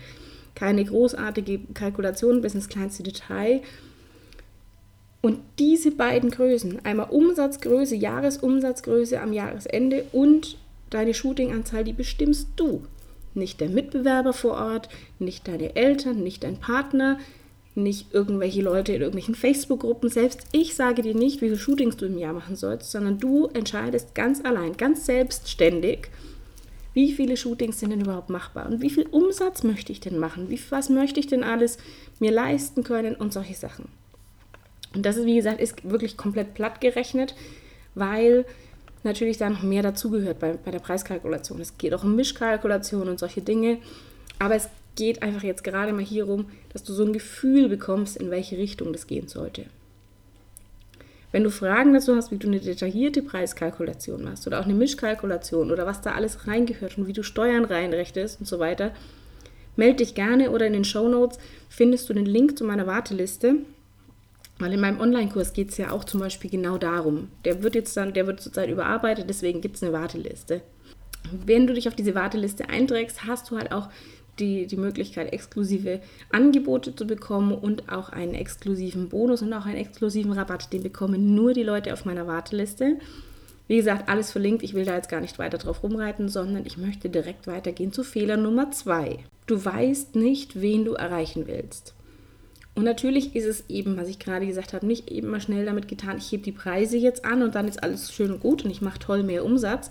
Keine 0.54 0.86
großartige 0.86 1.60
Kalkulation 1.74 2.42
bis 2.42 2.56
ins 2.56 2.70
kleinste 2.70 3.04
Detail. 3.04 3.62
Und 5.22 5.40
diese 5.58 5.92
beiden 5.92 6.30
Größen, 6.30 6.86
einmal 6.86 7.10
Umsatzgröße, 7.10 7.96
Jahresumsatzgröße 7.96 9.20
am 9.20 9.34
Jahresende 9.34 10.06
und 10.12 10.58
deine 10.92 11.16
Shootinganzahl, 11.16 11.84
die 11.84 11.94
bestimmst 11.94 12.50
du. 12.56 12.84
Nicht 13.34 13.60
der 13.60 13.70
Mitbewerber 13.70 14.34
vor 14.34 14.54
Ort, 14.54 14.88
nicht 15.20 15.48
deine 15.48 15.76
Eltern, 15.76 16.24
nicht 16.24 16.44
dein 16.44 16.58
Partner, 16.58 17.18
nicht 17.76 18.14
irgendwelche 18.14 18.62
Leute 18.62 18.94
in 18.94 19.02
irgendwelchen 19.02 19.36
Facebook-Gruppen. 19.36 20.10
Selbst 20.10 20.42
ich 20.52 20.76
sage 20.76 21.02
dir 21.02 21.14
nicht, 21.14 21.42
wie 21.42 21.48
viele 21.48 21.60
Shootings 21.60 21.98
du 21.98 22.06
im 22.06 22.18
Jahr 22.18 22.34
machen 22.34 22.56
sollst, 22.56 22.92
sondern 22.92 23.20
du 23.20 23.48
entscheidest 23.48 24.16
ganz 24.16 24.44
allein, 24.44 24.78
ganz 24.78 25.06
selbstständig, 25.06 26.08
wie 26.94 27.12
viele 27.12 27.36
Shootings 27.36 27.80
sind 27.80 27.90
denn 27.92 28.02
überhaupt 28.02 28.30
machbar 28.30 28.68
und 28.68 28.82
wie 28.82 28.90
viel 28.90 29.06
Umsatz 29.08 29.64
möchte 29.64 29.92
ich 29.92 30.00
denn 30.00 30.18
machen, 30.18 30.50
wie, 30.50 30.60
was 30.70 30.90
möchte 30.90 31.20
ich 31.20 31.28
denn 31.28 31.44
alles 31.44 31.78
mir 32.20 32.32
leisten 32.32 32.84
können 32.84 33.16
und 33.16 33.34
solche 33.34 33.56
Sachen. 33.56 33.90
Und 34.94 35.06
das 35.06 35.18
ist, 35.18 35.26
wie 35.26 35.36
gesagt, 35.36 35.60
ist 35.60 35.90
wirklich 35.90 36.16
komplett 36.16 36.54
platt 36.54 36.80
gerechnet, 36.80 37.36
weil 37.96 38.46
natürlich 39.04 39.38
da 39.38 39.50
noch 39.50 39.62
mehr 39.62 39.84
dazugehört 39.84 40.40
bei, 40.40 40.54
bei 40.54 40.72
der 40.72 40.80
Preiskalkulation. 40.80 41.60
Es 41.60 41.78
geht 41.78 41.94
auch 41.94 42.06
um 42.06 42.16
Mischkalkulation 42.16 43.10
und 43.10 43.20
solche 43.20 43.42
Dinge. 43.42 43.80
Aber 44.40 44.56
es 44.56 44.70
geht 44.96 45.22
einfach 45.22 45.44
jetzt 45.44 45.64
gerade 45.64 45.94
mal 45.94 46.04
hier 46.04 46.26
rum, 46.26 46.48
dass 46.72 46.84
du 46.84 46.94
so 46.94 47.04
ein 47.04 47.14
Gefühl 47.14 47.70
bekommst, 47.70 48.18
in 48.18 48.32
welche 48.32 48.58
Richtung 48.58 48.94
das 48.94 49.08
gehen 49.08 49.28
sollte. 49.28 49.66
Wenn 51.32 51.44
du 51.44 51.52
Fragen 51.52 51.94
dazu 51.94 52.16
hast, 52.16 52.32
wie 52.32 52.38
du 52.38 52.48
eine 52.48 52.62
detaillierte 52.62 53.22
Preiskalkulation 53.22 54.24
machst 54.24 54.48
oder 54.48 54.60
auch 54.60 54.64
eine 54.66 54.74
Mischkalkulation 54.74 55.70
oder 55.70 55.86
was 55.86 56.00
da 56.00 56.14
alles 56.14 56.48
reingehört 56.48 56.98
und 56.98 57.08
wie 57.08 57.14
du 57.14 57.24
Steuern 57.24 57.66
reinrechnest 57.66 58.40
und 58.40 58.46
so 58.46 58.60
weiter, 58.60 58.92
melde 59.76 59.98
dich 59.98 60.16
gerne 60.16 60.52
oder 60.52 60.66
in 60.68 60.72
den 60.74 60.86
Show 60.86 61.10
Notes 61.10 61.38
findest 61.68 62.08
du 62.08 62.14
den 62.14 62.26
Link 62.26 62.58
zu 62.58 62.64
meiner 62.64 62.88
Warteliste. 62.88 63.56
Weil 64.60 64.72
in 64.72 64.80
meinem 64.80 65.02
Online-Kurs 65.02 65.52
geht 65.52 65.72
es 65.72 65.78
ja 65.78 65.92
auch 65.92 66.06
zum 66.06 66.22
Beispiel 66.22 66.50
genau 66.50 66.78
darum. 66.78 67.28
Der 67.44 67.62
wird 67.62 67.76
jetzt 67.76 67.98
dann, 67.98 68.14
der 68.14 68.26
wird 68.26 68.40
zurzeit 68.40 68.70
überarbeitet, 68.70 69.26
deswegen 69.28 69.60
gibt 69.60 69.76
es 69.76 69.84
eine 69.84 69.92
Warteliste. 69.92 70.62
Wenn 71.46 71.68
du 71.68 71.74
dich 71.74 71.90
auf 71.90 71.96
diese 71.96 72.16
Warteliste 72.16 72.70
einträgst, 72.70 73.26
hast 73.26 73.52
du 73.52 73.58
halt 73.58 73.74
auch 73.74 73.90
die, 74.40 74.68
die 74.68 74.78
Möglichkeit, 74.78 75.32
exklusive 75.34 76.02
Angebote 76.32 76.96
zu 76.96 77.08
bekommen 77.08 77.54
und 77.54 77.90
auch 77.90 78.10
einen 78.10 78.34
exklusiven 78.34 79.10
Bonus 79.10 79.42
und 79.42 79.54
auch 79.54 79.66
einen 79.66 79.78
exklusiven 79.78 80.32
Rabatt. 80.32 80.72
Den 80.74 80.84
bekommen 80.84 81.36
nur 81.36 81.54
die 81.54 81.64
Leute 81.64 81.94
auf 81.94 82.06
meiner 82.06 82.28
Warteliste. 82.28 82.98
Wie 83.68 83.78
gesagt, 83.78 84.10
alles 84.10 84.32
verlinkt. 84.32 84.64
Ich 84.64 84.74
will 84.74 84.86
da 84.86 84.96
jetzt 84.96 85.10
gar 85.10 85.22
nicht 85.22 85.40
weiter 85.40 85.58
drauf 85.58 85.82
rumreiten, 85.82 86.30
sondern 86.30 86.66
ich 86.66 86.78
möchte 86.78 87.10
direkt 87.10 87.48
weitergehen 87.48 87.92
zu 87.92 88.04
Fehler 88.04 88.38
Nummer 88.38 88.72
zwei. 88.72 89.20
Du 89.48 89.64
weißt 89.64 90.16
nicht, 90.16 90.62
wen 90.62 90.86
du 90.86 90.94
erreichen 90.94 91.48
willst. 91.48 91.94
Und 92.76 92.84
natürlich 92.84 93.36
ist 93.36 93.46
es 93.46 93.64
eben, 93.70 93.96
was 93.96 94.10
ich 94.10 94.20
gerade 94.20 94.46
gesagt 94.46 94.74
habe, 94.74 94.86
nicht 94.86 95.10
eben 95.10 95.30
mal 95.30 95.40
schnell 95.40 95.66
damit 95.66 95.88
getan, 95.88 96.18
ich 96.18 96.30
hebe 96.32 96.44
die 96.44 96.52
Preise 96.52 96.98
jetzt 96.98 97.24
an 97.24 97.42
und 97.42 97.56
dann 97.56 97.70
ist 97.70 97.82
alles 97.82 98.12
schön 98.12 98.32
und 98.32 98.42
gut 98.42 98.66
und 98.66 98.70
ich 98.70 98.82
mache 98.82 99.00
toll 99.00 99.24
mehr 99.24 99.46
Umsatz, 99.46 99.90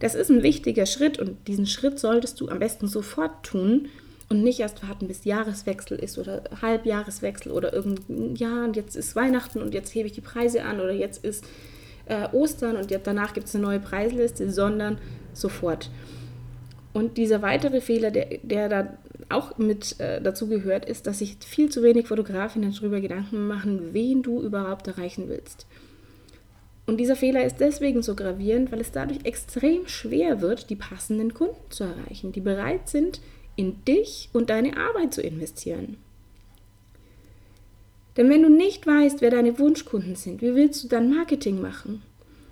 das 0.00 0.14
ist 0.14 0.30
ein 0.30 0.42
wichtiger 0.42 0.86
Schritt 0.86 1.18
und 1.18 1.48
diesen 1.48 1.66
Schritt 1.66 1.98
solltest 1.98 2.40
du 2.40 2.48
am 2.48 2.58
besten 2.58 2.86
sofort 2.88 3.44
tun 3.44 3.88
und 4.28 4.42
nicht 4.42 4.60
erst 4.60 4.86
warten, 4.86 5.08
bis 5.08 5.24
Jahreswechsel 5.24 5.98
ist 5.98 6.18
oder 6.18 6.44
Halbjahreswechsel 6.60 7.50
oder 7.50 7.72
irgendein 7.72 8.36
Jahr 8.36 8.64
und 8.64 8.76
jetzt 8.76 8.96
ist 8.96 9.16
Weihnachten 9.16 9.60
und 9.62 9.74
jetzt 9.74 9.94
hebe 9.94 10.06
ich 10.06 10.12
die 10.12 10.20
Preise 10.20 10.64
an 10.64 10.80
oder 10.80 10.92
jetzt 10.92 11.24
ist 11.24 11.44
äh, 12.06 12.28
Ostern 12.32 12.76
und 12.76 12.90
danach 13.04 13.34
gibt 13.34 13.48
es 13.48 13.54
eine 13.54 13.64
neue 13.64 13.80
Preisliste, 13.80 14.50
sondern 14.50 14.98
sofort. 15.32 15.90
Und 16.92 17.16
dieser 17.16 17.42
weitere 17.42 17.80
Fehler, 17.80 18.10
der, 18.10 18.38
der 18.42 18.68
da 18.68 18.98
auch 19.28 19.58
mit 19.58 20.00
äh, 20.00 20.20
dazu 20.20 20.48
gehört, 20.48 20.86
ist, 20.86 21.06
dass 21.06 21.18
sich 21.18 21.36
viel 21.44 21.70
zu 21.70 21.82
wenig 21.82 22.06
Fotografinnen 22.06 22.72
darüber 22.72 23.00
Gedanken 23.00 23.46
machen, 23.46 23.92
wen 23.92 24.22
du 24.22 24.42
überhaupt 24.42 24.86
erreichen 24.88 25.28
willst. 25.28 25.66
Und 26.88 26.96
dieser 26.96 27.16
Fehler 27.16 27.44
ist 27.44 27.60
deswegen 27.60 28.02
so 28.02 28.14
gravierend, 28.14 28.72
weil 28.72 28.80
es 28.80 28.90
dadurch 28.90 29.18
extrem 29.24 29.86
schwer 29.86 30.40
wird, 30.40 30.70
die 30.70 30.74
passenden 30.74 31.34
Kunden 31.34 31.60
zu 31.68 31.84
erreichen, 31.84 32.32
die 32.32 32.40
bereit 32.40 32.88
sind, 32.88 33.20
in 33.56 33.84
dich 33.84 34.30
und 34.32 34.48
deine 34.48 34.78
Arbeit 34.78 35.12
zu 35.12 35.20
investieren. 35.20 35.98
Denn 38.16 38.30
wenn 38.30 38.40
du 38.40 38.48
nicht 38.48 38.86
weißt, 38.86 39.20
wer 39.20 39.30
deine 39.30 39.58
Wunschkunden 39.58 40.16
sind, 40.16 40.40
wie 40.40 40.54
willst 40.54 40.82
du 40.82 40.88
dann 40.88 41.14
Marketing 41.14 41.60
machen? 41.60 42.00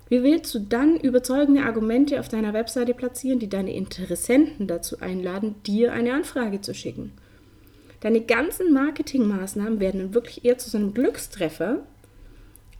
Wie 0.07 0.21
willst 0.21 0.53
du 0.53 0.59
dann 0.59 0.99
überzeugende 0.99 1.63
Argumente 1.63 2.19
auf 2.19 2.29
deiner 2.29 2.53
Webseite 2.53 2.93
platzieren, 2.93 3.39
die 3.39 3.49
deine 3.49 3.73
Interessenten 3.73 4.67
dazu 4.67 4.99
einladen, 4.99 5.55
dir 5.65 5.93
eine 5.93 6.13
Anfrage 6.13 6.61
zu 6.61 6.75
schicken? 6.75 7.11
Deine 8.01 8.21
ganzen 8.21 8.71
Marketingmaßnahmen 8.71 9.79
werden 9.79 9.99
dann 9.99 10.13
wirklich 10.13 10.45
eher 10.45 10.59
zu 10.59 10.69
so 10.69 10.77
einem 10.77 10.93
Glückstreffer, 10.93 11.79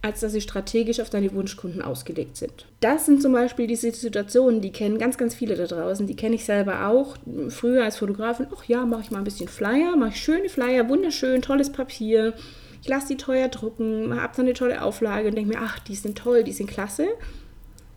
als 0.00 0.20
dass 0.20 0.32
sie 0.32 0.40
strategisch 0.40 1.00
auf 1.00 1.10
deine 1.10 1.32
Wunschkunden 1.34 1.82
ausgelegt 1.82 2.36
sind. 2.36 2.66
Das 2.80 3.06
sind 3.06 3.20
zum 3.20 3.32
Beispiel 3.32 3.66
diese 3.66 3.90
Situationen, 3.90 4.60
die 4.60 4.70
kennen 4.70 4.98
ganz, 4.98 5.18
ganz 5.18 5.34
viele 5.34 5.56
da 5.56 5.66
draußen. 5.66 6.06
Die 6.06 6.14
kenne 6.14 6.36
ich 6.36 6.44
selber 6.44 6.86
auch. 6.88 7.16
Früher 7.48 7.82
als 7.84 7.96
Fotografin, 7.96 8.46
ach 8.56 8.64
ja, 8.64 8.86
mache 8.86 9.02
ich 9.02 9.10
mal 9.10 9.18
ein 9.18 9.24
bisschen 9.24 9.48
Flyer, 9.48 9.96
mache 9.96 10.10
ich 10.10 10.20
schöne 10.20 10.48
Flyer, 10.48 10.88
wunderschön, 10.88 11.42
tolles 11.42 11.72
Papier. 11.72 12.34
Ich 12.80 12.88
lasse 12.88 13.08
die 13.08 13.16
teuer 13.16 13.48
drucken, 13.48 14.20
habe 14.20 14.32
dann 14.36 14.46
eine 14.46 14.54
tolle 14.54 14.82
Auflage 14.82 15.28
und 15.28 15.34
denke 15.34 15.50
mir, 15.50 15.60
ach, 15.60 15.80
die 15.80 15.96
sind 15.96 16.16
toll, 16.16 16.44
die 16.44 16.52
sind 16.52 16.70
klasse. 16.70 17.08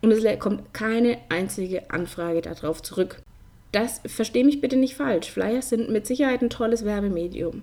Und 0.00 0.10
es 0.10 0.38
kommt 0.40 0.74
keine 0.74 1.18
einzige 1.28 1.88
Anfrage 1.90 2.42
darauf 2.42 2.82
zurück. 2.82 3.22
Das 3.70 4.00
verstehe 4.04 4.44
mich 4.44 4.60
bitte 4.60 4.76
nicht 4.76 4.96
falsch. 4.96 5.30
Flyers 5.30 5.68
sind 5.68 5.88
mit 5.88 6.06
Sicherheit 6.06 6.42
ein 6.42 6.50
tolles 6.50 6.84
Werbemedium. 6.84 7.62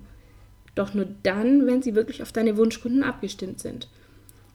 Doch 0.75 0.93
nur 0.93 1.07
dann, 1.23 1.67
wenn 1.67 1.81
sie 1.81 1.93
wirklich 1.93 2.21
auf 2.23 2.31
deine 2.31 2.55
Wunschkunden 2.55 3.03
abgestimmt 3.03 3.59
sind. 3.59 3.89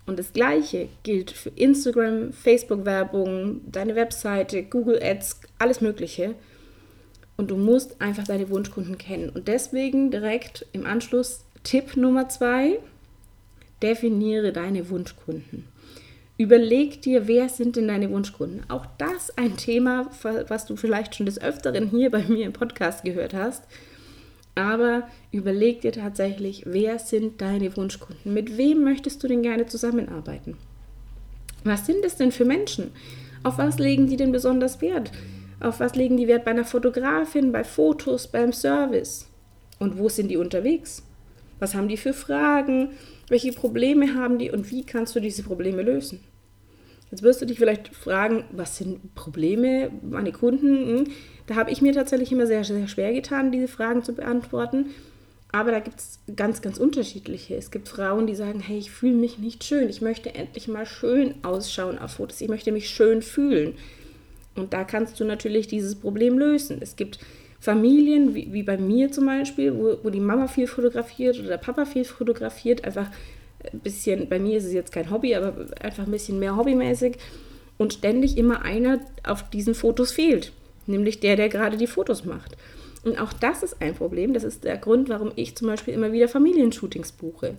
Und 0.07 0.19
das 0.19 0.33
Gleiche 0.33 0.89
gilt 1.03 1.31
für 1.31 1.51
Instagram, 1.51 2.33
Facebook-Werbung, 2.33 3.63
deine 3.71 3.95
Webseite, 3.95 4.63
Google 4.63 5.01
Ads, 5.03 5.41
alles 5.59 5.81
Mögliche. 5.81 6.35
Und 7.37 7.51
du 7.51 7.57
musst 7.57 8.01
einfach 8.01 8.25
deine 8.25 8.51
Wunschkunden 8.51 8.99
kennen. 8.99 9.31
Und 9.31 9.49
deswegen 9.49 10.11
direkt 10.11 10.67
im 10.73 10.87
Anschluss 10.87 11.45
Tipp 11.63 11.97
Nummer 11.97 12.29
zwei, 12.29 12.79
definiere 13.83 14.53
deine 14.53 14.91
Wunschkunden. 14.91 15.67
Überleg 16.37 17.01
dir, 17.01 17.29
wer 17.29 17.49
sind 17.49 17.77
denn 17.77 17.89
deine 17.89 18.11
Wunschkunden? 18.11 18.69
Auch 18.69 18.87
das 18.99 19.37
ein 19.39 19.57
Thema, 19.57 20.11
was 20.49 20.67
du 20.67 20.77
vielleicht 20.77 21.15
schon 21.15 21.27
des 21.27 21.41
Öfteren 21.41 21.89
hier 21.89 22.11
bei 22.11 22.23
mir 22.25 22.45
im 22.45 22.53
Podcast 22.53 23.05
gehört 23.05 23.35
hast. 23.35 23.65
Aber 24.55 25.09
überleg 25.33 25.81
dir 25.81 25.93
tatsächlich, 25.93 26.63
wer 26.67 26.99
sind 26.99 27.41
deine 27.41 27.77
Wunschkunden? 27.77 28.33
Mit 28.33 28.57
wem 28.57 28.85
möchtest 28.85 29.23
du 29.23 29.29
denn 29.29 29.43
gerne 29.43 29.67
zusammenarbeiten? 29.67 30.57
Was 31.65 31.87
sind 31.87 32.05
es 32.05 32.17
denn 32.17 32.31
für 32.31 32.45
Menschen? 32.45 32.93
Auf 33.43 33.59
was 33.59 33.79
legen 33.79 34.07
die 34.07 34.17
denn 34.17 34.33
besonders 34.33 34.81
Wert? 34.81 35.11
Auf 35.61 35.81
was 35.81 35.97
legen 35.97 36.17
die 36.17 36.29
Wert 36.29 36.45
bei 36.45 36.53
einer 36.53 36.65
Fotografin, 36.65 37.53
bei 37.53 37.65
Fotos, 37.65 38.29
beim 38.29 38.53
Service? 38.53 39.29
Und 39.79 39.99
wo 39.99 40.09
sind 40.09 40.29
die 40.29 40.37
unterwegs? 40.37 41.03
Was 41.59 41.75
haben 41.75 41.89
die 41.89 41.97
für 41.97 42.13
Fragen? 42.13 42.91
Welche 43.29 43.53
Probleme 43.53 44.15
haben 44.15 44.39
die 44.39 44.51
und 44.51 44.71
wie 44.71 44.85
kannst 44.85 45.17
du 45.17 45.21
diese 45.21 45.43
Probleme 45.43 45.83
lösen? 45.83 46.21
Jetzt 47.11 47.23
wirst 47.23 47.43
du 47.43 47.47
dich 47.47 47.59
vielleicht 47.59 47.95
fragen, 47.95 48.45
was 48.53 48.77
sind 48.77 49.15
Probleme, 49.15 49.91
meine 50.03 50.33
Kunden? 50.33 50.99
Hm, 50.99 51.05
da 51.47 51.55
habe 51.55 51.71
ich 51.71 51.83
mir 51.83 51.93
tatsächlich 51.93 52.33
immer 52.33 52.47
sehr, 52.47 52.65
sehr 52.65 52.89
schwer 52.89 53.13
getan, 53.13 53.53
diese 53.53 53.69
Fragen 53.69 54.03
zu 54.03 54.15
beantworten. 54.15 54.87
Aber 55.53 55.71
da 55.71 55.79
gibt 55.79 56.01
es 56.01 56.19
ganz, 56.35 56.63
ganz 56.63 56.79
unterschiedliche. 56.79 57.55
Es 57.55 57.71
gibt 57.71 57.89
Frauen, 57.89 58.27
die 58.27 58.35
sagen, 58.35 58.59
hey, 58.59 58.79
ich 58.79 58.91
fühle 58.91 59.15
mich 59.15 59.39
nicht 59.39 59.63
schön. 59.63 59.89
Ich 59.89 60.01
möchte 60.01 60.35
endlich 60.35 60.67
mal 60.67 60.85
schön 60.85 61.37
ausschauen 61.43 61.99
auf 61.99 62.13
Fotos. 62.13 62.41
Ich 62.41 62.49
möchte 62.49 62.73
mich 62.73 62.91
schön 62.91 63.23
fühlen. 63.23 63.75
Und 64.57 64.73
da 64.73 64.83
kannst 64.83 65.21
du 65.21 65.25
natürlich 65.25 65.69
dieses 65.69 65.95
Problem 65.95 66.39
lösen. 66.39 66.79
Es 66.81 66.97
gibt 66.97 67.21
Familien, 67.61 68.35
wie, 68.35 68.53
wie 68.53 68.63
bei 68.63 68.77
mir 68.77 69.13
zum 69.13 69.27
Beispiel, 69.27 69.75
wo, 69.75 69.99
wo 70.03 70.11
die 70.11 70.21
Mama 70.21 70.49
viel 70.49 70.67
fotografiert 70.67 71.39
oder 71.39 71.49
der 71.49 71.59
Papa 71.59 71.85
viel 71.85 72.05
fotografiert, 72.05 72.85
einfach 72.85 73.11
ein 73.73 73.81
bisschen, 73.81 74.29
bei 74.29 74.39
mir 74.39 74.59
ist 74.59 74.65
es 74.65 74.73
jetzt 74.73 74.93
kein 74.93 75.11
Hobby, 75.11 75.35
aber 75.35 75.67
einfach 75.81 76.05
ein 76.05 76.11
bisschen 76.11 76.39
mehr 76.39 76.57
hobbymäßig 76.57 77.17
und 77.79 77.93
ständig 77.95 78.37
immer 78.37 78.63
einer 78.63 79.01
auf 79.25 79.49
diesen 79.51 79.75
Fotos 79.75 80.13
fehlt 80.13 80.53
nämlich 80.87 81.21
der, 81.21 81.37
der 81.37 81.49
gerade 81.49 81.77
die 81.77 81.87
Fotos 81.87 82.25
macht. 82.25 82.57
Und 83.05 83.21
auch 83.21 83.33
das 83.33 83.63
ist 83.63 83.81
ein 83.81 83.95
Problem. 83.95 84.33
Das 84.33 84.45
ist 84.45 84.65
der 84.65 84.79
Grund, 84.79 85.09
warum 85.09 85.33
ich 85.37 85.57
zum 85.57 85.69
Beispiel 85.69 85.95
immer 85.95 86.13
wieder 86.13 86.29
Familienshootings 86.29 87.13
buche. 87.13 87.57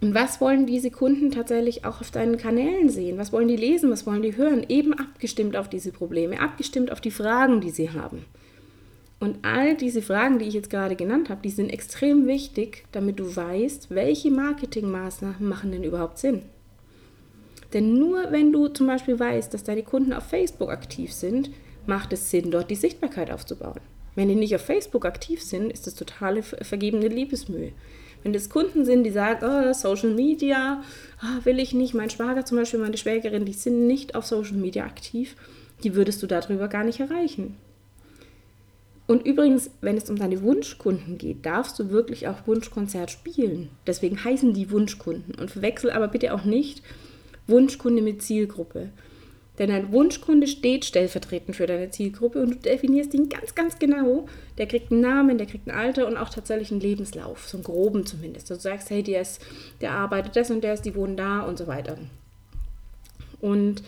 Und 0.00 0.14
was 0.14 0.40
wollen 0.40 0.66
diese 0.66 0.90
Kunden 0.90 1.30
tatsächlich 1.30 1.84
auch 1.84 2.00
auf 2.00 2.10
deinen 2.10 2.36
Kanälen 2.36 2.88
sehen? 2.88 3.16
Was 3.16 3.32
wollen 3.32 3.48
die 3.48 3.56
lesen? 3.56 3.90
Was 3.90 4.06
wollen 4.06 4.22
die 4.22 4.36
hören? 4.36 4.66
Eben 4.68 4.92
abgestimmt 4.92 5.56
auf 5.56 5.70
diese 5.70 5.92
Probleme, 5.92 6.40
abgestimmt 6.40 6.92
auf 6.92 7.00
die 7.00 7.10
Fragen, 7.10 7.60
die 7.60 7.70
sie 7.70 7.90
haben. 7.90 8.24
Und 9.18 9.38
all 9.42 9.76
diese 9.76 10.02
Fragen, 10.02 10.38
die 10.38 10.44
ich 10.44 10.54
jetzt 10.54 10.70
gerade 10.70 10.94
genannt 10.94 11.30
habe, 11.30 11.40
die 11.42 11.50
sind 11.50 11.70
extrem 11.70 12.26
wichtig, 12.26 12.84
damit 12.92 13.18
du 13.18 13.34
weißt, 13.34 13.90
welche 13.90 14.30
Marketingmaßnahmen 14.30 15.48
machen 15.48 15.72
denn 15.72 15.84
überhaupt 15.84 16.18
Sinn. 16.18 16.42
Denn 17.72 17.94
nur 17.94 18.30
wenn 18.30 18.52
du 18.52 18.68
zum 18.68 18.86
Beispiel 18.86 19.18
weißt, 19.18 19.52
dass 19.52 19.64
deine 19.64 19.82
Kunden 19.82 20.12
auf 20.12 20.24
Facebook 20.24 20.70
aktiv 20.70 21.12
sind, 21.12 21.50
macht 21.86 22.12
es 22.12 22.30
Sinn, 22.30 22.50
dort 22.50 22.70
die 22.70 22.76
Sichtbarkeit 22.76 23.30
aufzubauen. 23.30 23.80
Wenn 24.14 24.28
die 24.28 24.34
nicht 24.34 24.54
auf 24.54 24.62
Facebook 24.62 25.04
aktiv 25.04 25.42
sind, 25.42 25.72
ist 25.72 25.86
das 25.86 25.94
totale 25.94 26.42
vergebene 26.42 27.08
Liebesmühe. 27.08 27.72
Wenn 28.22 28.32
das 28.32 28.50
Kunden 28.50 28.84
sind, 28.84 29.04
die 29.04 29.10
sagen, 29.10 29.44
oh, 29.44 29.72
Social 29.72 30.14
Media, 30.14 30.82
oh, 31.22 31.44
will 31.44 31.58
ich 31.58 31.74
nicht, 31.74 31.94
mein 31.94 32.10
Schwager 32.10 32.44
zum 32.44 32.58
Beispiel, 32.58 32.80
meine 32.80 32.96
Schwägerin, 32.96 33.44
die 33.44 33.52
sind 33.52 33.86
nicht 33.86 34.14
auf 34.14 34.26
Social 34.26 34.56
Media 34.56 34.84
aktiv, 34.84 35.36
die 35.84 35.94
würdest 35.94 36.22
du 36.22 36.26
darüber 36.26 36.68
gar 36.68 36.82
nicht 36.82 37.00
erreichen. 37.00 37.56
Und 39.06 39.24
übrigens, 39.24 39.70
wenn 39.80 39.96
es 39.96 40.10
um 40.10 40.16
deine 40.16 40.42
Wunschkunden 40.42 41.16
geht, 41.16 41.46
darfst 41.46 41.78
du 41.78 41.90
wirklich 41.90 42.26
auch 42.26 42.46
Wunschkonzert 42.46 43.10
spielen. 43.10 43.68
Deswegen 43.86 44.22
heißen 44.22 44.52
die 44.52 44.70
Wunschkunden. 44.70 45.34
Und 45.36 45.50
verwechsel 45.50 45.90
aber 45.90 46.08
bitte 46.08 46.34
auch 46.34 46.44
nicht 46.44 46.82
Wunschkunde 47.46 48.02
mit 48.02 48.22
Zielgruppe. 48.22 48.90
Denn 49.58 49.70
ein 49.70 49.90
Wunschkunde 49.92 50.46
steht 50.46 50.84
stellvertretend 50.84 51.56
für 51.56 51.66
deine 51.66 51.90
Zielgruppe 51.90 52.42
und 52.42 52.50
du 52.50 52.56
definierst 52.56 53.14
ihn 53.14 53.28
ganz, 53.28 53.54
ganz 53.54 53.78
genau. 53.78 54.26
Der 54.58 54.66
kriegt 54.66 54.92
einen 54.92 55.00
Namen, 55.00 55.38
der 55.38 55.46
kriegt 55.46 55.66
ein 55.66 55.74
Alter 55.74 56.06
und 56.06 56.16
auch 56.16 56.28
tatsächlich 56.28 56.70
einen 56.70 56.80
Lebenslauf, 56.80 57.48
so 57.48 57.56
einen 57.56 57.64
groben 57.64 58.04
zumindest. 58.04 58.50
Du 58.50 58.54
sagst, 58.56 58.90
hey, 58.90 59.02
der, 59.02 59.22
ist, 59.22 59.40
der 59.80 59.92
arbeitet 59.92 60.36
das 60.36 60.50
und 60.50 60.62
der 60.62 60.74
ist, 60.74 60.84
die 60.84 60.94
wohnen 60.94 61.16
da 61.16 61.40
und 61.40 61.56
so 61.56 61.66
weiter. 61.66 61.96
Und 63.40 63.82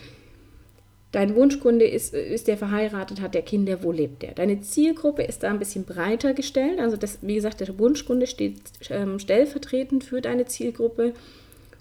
dein 1.11 1.35
Wunschkunde 1.35 1.85
ist, 1.85 2.13
ist 2.13 2.47
der 2.47 2.57
verheiratet, 2.57 3.21
hat 3.21 3.33
der 3.33 3.41
Kinder, 3.41 3.83
wo 3.83 3.91
lebt 3.91 4.21
der? 4.21 4.33
Deine 4.33 4.61
Zielgruppe 4.61 5.23
ist 5.23 5.43
da 5.43 5.49
ein 5.49 5.59
bisschen 5.59 5.85
breiter 5.85 6.33
gestellt. 6.33 6.79
Also, 6.79 6.97
das, 6.97 7.19
wie 7.21 7.35
gesagt, 7.35 7.61
der 7.61 7.79
Wunschkunde 7.79 8.27
steht 8.27 8.61
ähm, 8.89 9.19
stellvertretend 9.19 10.03
für 10.03 10.21
deine 10.21 10.45
Zielgruppe. 10.45 11.13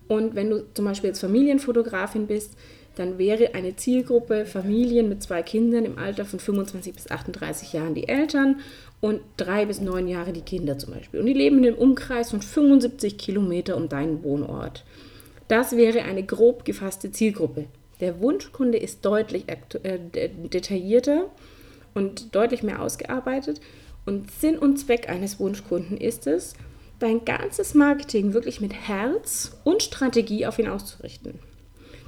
Und 0.09 0.35
wenn 0.35 0.51
du 0.51 0.65
zum 0.73 0.87
Beispiel 0.87 1.09
jetzt 1.09 1.21
Familienfotografin 1.21 2.27
bist, 2.27 2.53
dann 2.99 3.19
wäre 3.19 3.55
eine 3.55 3.77
Zielgruppe 3.77 4.45
Familien 4.45 5.09
mit 5.09 5.23
zwei 5.23 5.43
Kindern 5.43 5.85
im 5.85 5.99
Alter 5.99 6.25
von 6.25 6.41
25 6.41 6.95
bis 6.95 7.11
38 7.11 7.73
Jahren 7.73 7.95
die 7.95 8.09
Eltern 8.09 8.57
und 9.01 9.21
drei 9.37 9.67
bis 9.67 9.81
neun 9.81 10.09
Jahre 10.09 10.33
die 10.33 10.41
Kinder 10.41 10.79
zum 10.79 10.95
Beispiel. 10.95 11.21
Und 11.21 11.27
die 11.27 11.35
leben 11.35 11.59
in 11.59 11.67
einem 11.67 11.79
Umkreis 11.79 12.31
von 12.31 12.43
75 12.43 13.17
Kilometer 13.17 13.77
um 13.77 13.89
deinen 13.89 14.25
Wohnort. 14.25 14.85
Das 15.47 15.77
wäre 15.77 16.03
eine 16.03 16.25
grob 16.25 16.65
gefasste 16.65 17.13
Zielgruppe. 17.13 17.67
Der 18.01 18.21
Wunschkunde 18.21 18.79
ist 18.79 19.05
deutlich 19.05 19.45
äh, 19.49 19.99
detaillierter 20.09 21.31
und 21.95 22.35
deutlich 22.35 22.63
mehr 22.63 22.81
ausgearbeitet. 22.81 23.61
Und 24.07 24.31
Sinn 24.31 24.59
und 24.59 24.79
Zweck 24.79 25.09
eines 25.09 25.39
Wunschkunden 25.39 25.97
ist 25.99 26.27
es, 26.27 26.55
dein 26.99 27.25
ganzes 27.25 27.75
Marketing 27.75 28.33
wirklich 28.33 28.61
mit 28.61 28.73
Herz 28.73 29.53
und 29.65 29.83
Strategie 29.83 30.47
auf 30.47 30.59
ihn 30.59 30.69
auszurichten. 30.69 31.39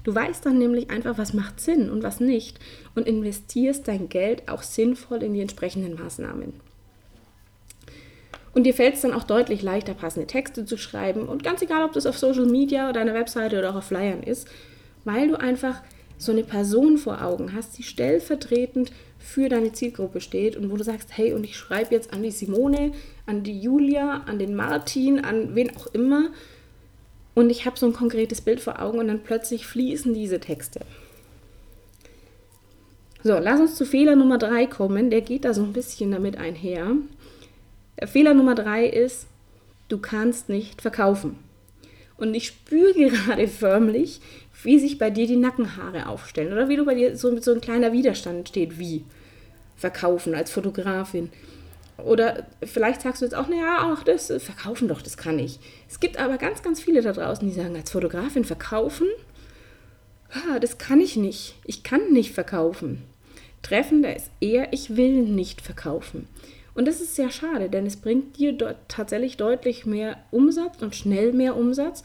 Du 0.03 0.15
weißt 0.15 0.47
dann 0.47 0.59
nämlich 0.59 0.91
einfach, 0.91 1.19
was 1.19 1.35
macht 1.35 1.61
Sinn 1.61 1.91
und 1.91 2.03
was 2.03 2.21
nicht 2.21 2.59
und 2.95 3.07
investierst 3.07 3.87
dein 3.87 4.09
Geld 4.09 4.49
auch 4.49 4.63
sinnvoll 4.63 5.23
in 5.23 5.35
die 5.35 5.43
entsprechenden 5.43 5.95
Maßnahmen. 5.95 6.55
Und 8.53 8.65
dir 8.65 8.75
fällt 8.75 8.95
es 8.95 9.03
dann 9.03 9.13
auch 9.13 9.25
deutlich 9.25 9.63
leichter, 9.63 9.95
passende 9.95 10.27
Texte 10.27 10.65
zu 10.65 10.77
schreiben 10.77 11.29
und 11.29 11.45
ganz 11.45 11.63
egal, 11.63 11.85
ob 11.85 11.93
das 11.93 12.07
auf 12.07 12.19
Social 12.19 12.47
Media 12.47 12.85
oder 12.85 12.95
deiner 12.95 13.15
Webseite 13.15 13.59
oder 13.59 13.71
auch 13.71 13.77
auf 13.77 13.85
Flyern 13.85 14.23
ist, 14.23 14.49
weil 15.05 15.29
du 15.29 15.39
einfach 15.39 15.83
so 16.19 16.33
eine 16.33 16.45
Person 16.45 16.99
vor 16.99 17.23
Augen 17.23 17.55
hast, 17.55 17.79
die 17.79 17.83
stellvertretend 17.83 18.93
für 19.19 19.49
deine 19.49 19.73
Zielgruppe 19.73 20.21
steht 20.21 20.57
und 20.57 20.71
wo 20.71 20.77
du 20.77 20.85
sagst, 20.85 21.17
hey, 21.17 21.33
und 21.33 21.45
ich 21.45 21.57
schreibe 21.57 21.95
jetzt 21.95 22.13
an 22.13 22.23
die 22.23 22.31
Simone, 22.31 22.93
an 23.27 23.43
die 23.43 23.59
Julia, 23.59 24.23
an 24.27 24.39
den 24.39 24.55
Martin, 24.55 25.21
an 25.21 25.55
wen 25.55 25.75
auch 25.77 25.87
immer 25.89 26.31
und 27.35 27.51
ich 27.51 27.67
habe 27.67 27.79
so 27.79 27.87
ein 27.87 27.93
konkretes 27.93 28.41
Bild 28.41 28.61
vor 28.61 28.83
Augen 28.83 28.99
und 28.99 29.09
dann 29.09 29.23
plötzlich 29.23 29.67
fließen 29.67 30.15
diese 30.15 30.41
Texte. 30.41 30.81
So, 33.23 33.39
lass 33.39 33.61
uns 33.61 33.77
zu 33.77 33.85
Fehler 33.85 34.17
Nummer 34.17 34.39
drei 34.39 34.67
kommen. 34.67 35.11
Der 35.11 35.21
geht 35.21 35.45
da 35.45 35.55
so 35.55 35.63
ein 35.63 35.73
bisschen 35.73 36.11
damit 36.11 36.37
einher. 36.37 36.97
Fehler 38.07 38.35
Nummer 38.35 38.55
drei 38.55 38.87
ist, 38.87 39.27
du 39.89 39.99
kannst 39.99 40.49
nicht 40.49 40.81
verkaufen. 40.83 41.39
Und 42.17 42.35
ich 42.35 42.47
spüre 42.47 42.93
gerade 43.11 43.47
förmlich, 43.47 44.21
wie 44.63 44.79
sich 44.79 44.99
bei 44.99 45.11
dir 45.11 45.27
die 45.27 45.37
Nackenhaare 45.37 46.07
aufstellen 46.07 46.53
oder 46.53 46.69
wie 46.69 46.77
du 46.77 46.85
bei 46.85 46.95
dir 46.95 47.17
so 47.17 47.31
mit 47.31 47.45
so 47.45 47.53
ein 47.53 47.61
kleiner 47.61 47.93
Widerstand 47.93 48.49
steht, 48.49 48.79
wie 48.79 49.05
verkaufen 49.77 50.35
als 50.35 50.51
Fotografin. 50.51 51.31
Oder 52.05 52.47
vielleicht 52.63 53.03
sagst 53.03 53.21
du 53.21 53.27
jetzt 53.27 53.35
auch, 53.35 53.49
naja, 53.49 53.79
ach, 53.81 54.05
das 54.05 54.31
äh, 54.31 54.41
verkaufen 54.41 54.89
doch, 54.89 55.03
das 55.03 55.17
kann 55.17 55.39
ich. 55.39 55.59
Es 55.89 56.01
gibt 56.01 56.19
aber 56.19 56.39
ganz, 56.39 56.63
ganz 56.63 56.81
viele 56.81 57.03
da 57.03 57.13
draußen, 57.13 57.47
die 57.47 57.55
sagen, 57.55 57.77
als 57.77 57.91
Fotografin 57.91 58.45
verkaufen, 58.45 59.07
ah, 60.33 60.59
das 60.59 60.79
kann 60.79 61.01
ich 61.01 61.17
nicht. 61.17 61.57
Ich 61.65 61.83
kann 61.83 62.13
nicht 62.13 62.33
verkaufen. 62.33 63.03
Treffender 63.63 64.15
ist 64.17 64.31
eher, 64.41 64.73
ich 64.73 64.97
will 64.97 65.23
nicht 65.23 65.61
verkaufen. 65.61 66.29
Und 66.75 66.87
das 66.87 67.01
ist 67.01 67.17
sehr 67.17 67.31
schade, 67.31 67.69
denn 67.69 67.87
es 67.87 67.97
bringt 67.97 68.39
dir 68.39 68.57
tatsächlich 68.89 69.37
deutlich 69.37 69.87
mehr 69.87 70.19
Umsatz 70.31 70.81
und 70.81 70.95
schnell 70.95 71.33
mehr 71.33 71.57
Umsatz. 71.57 72.05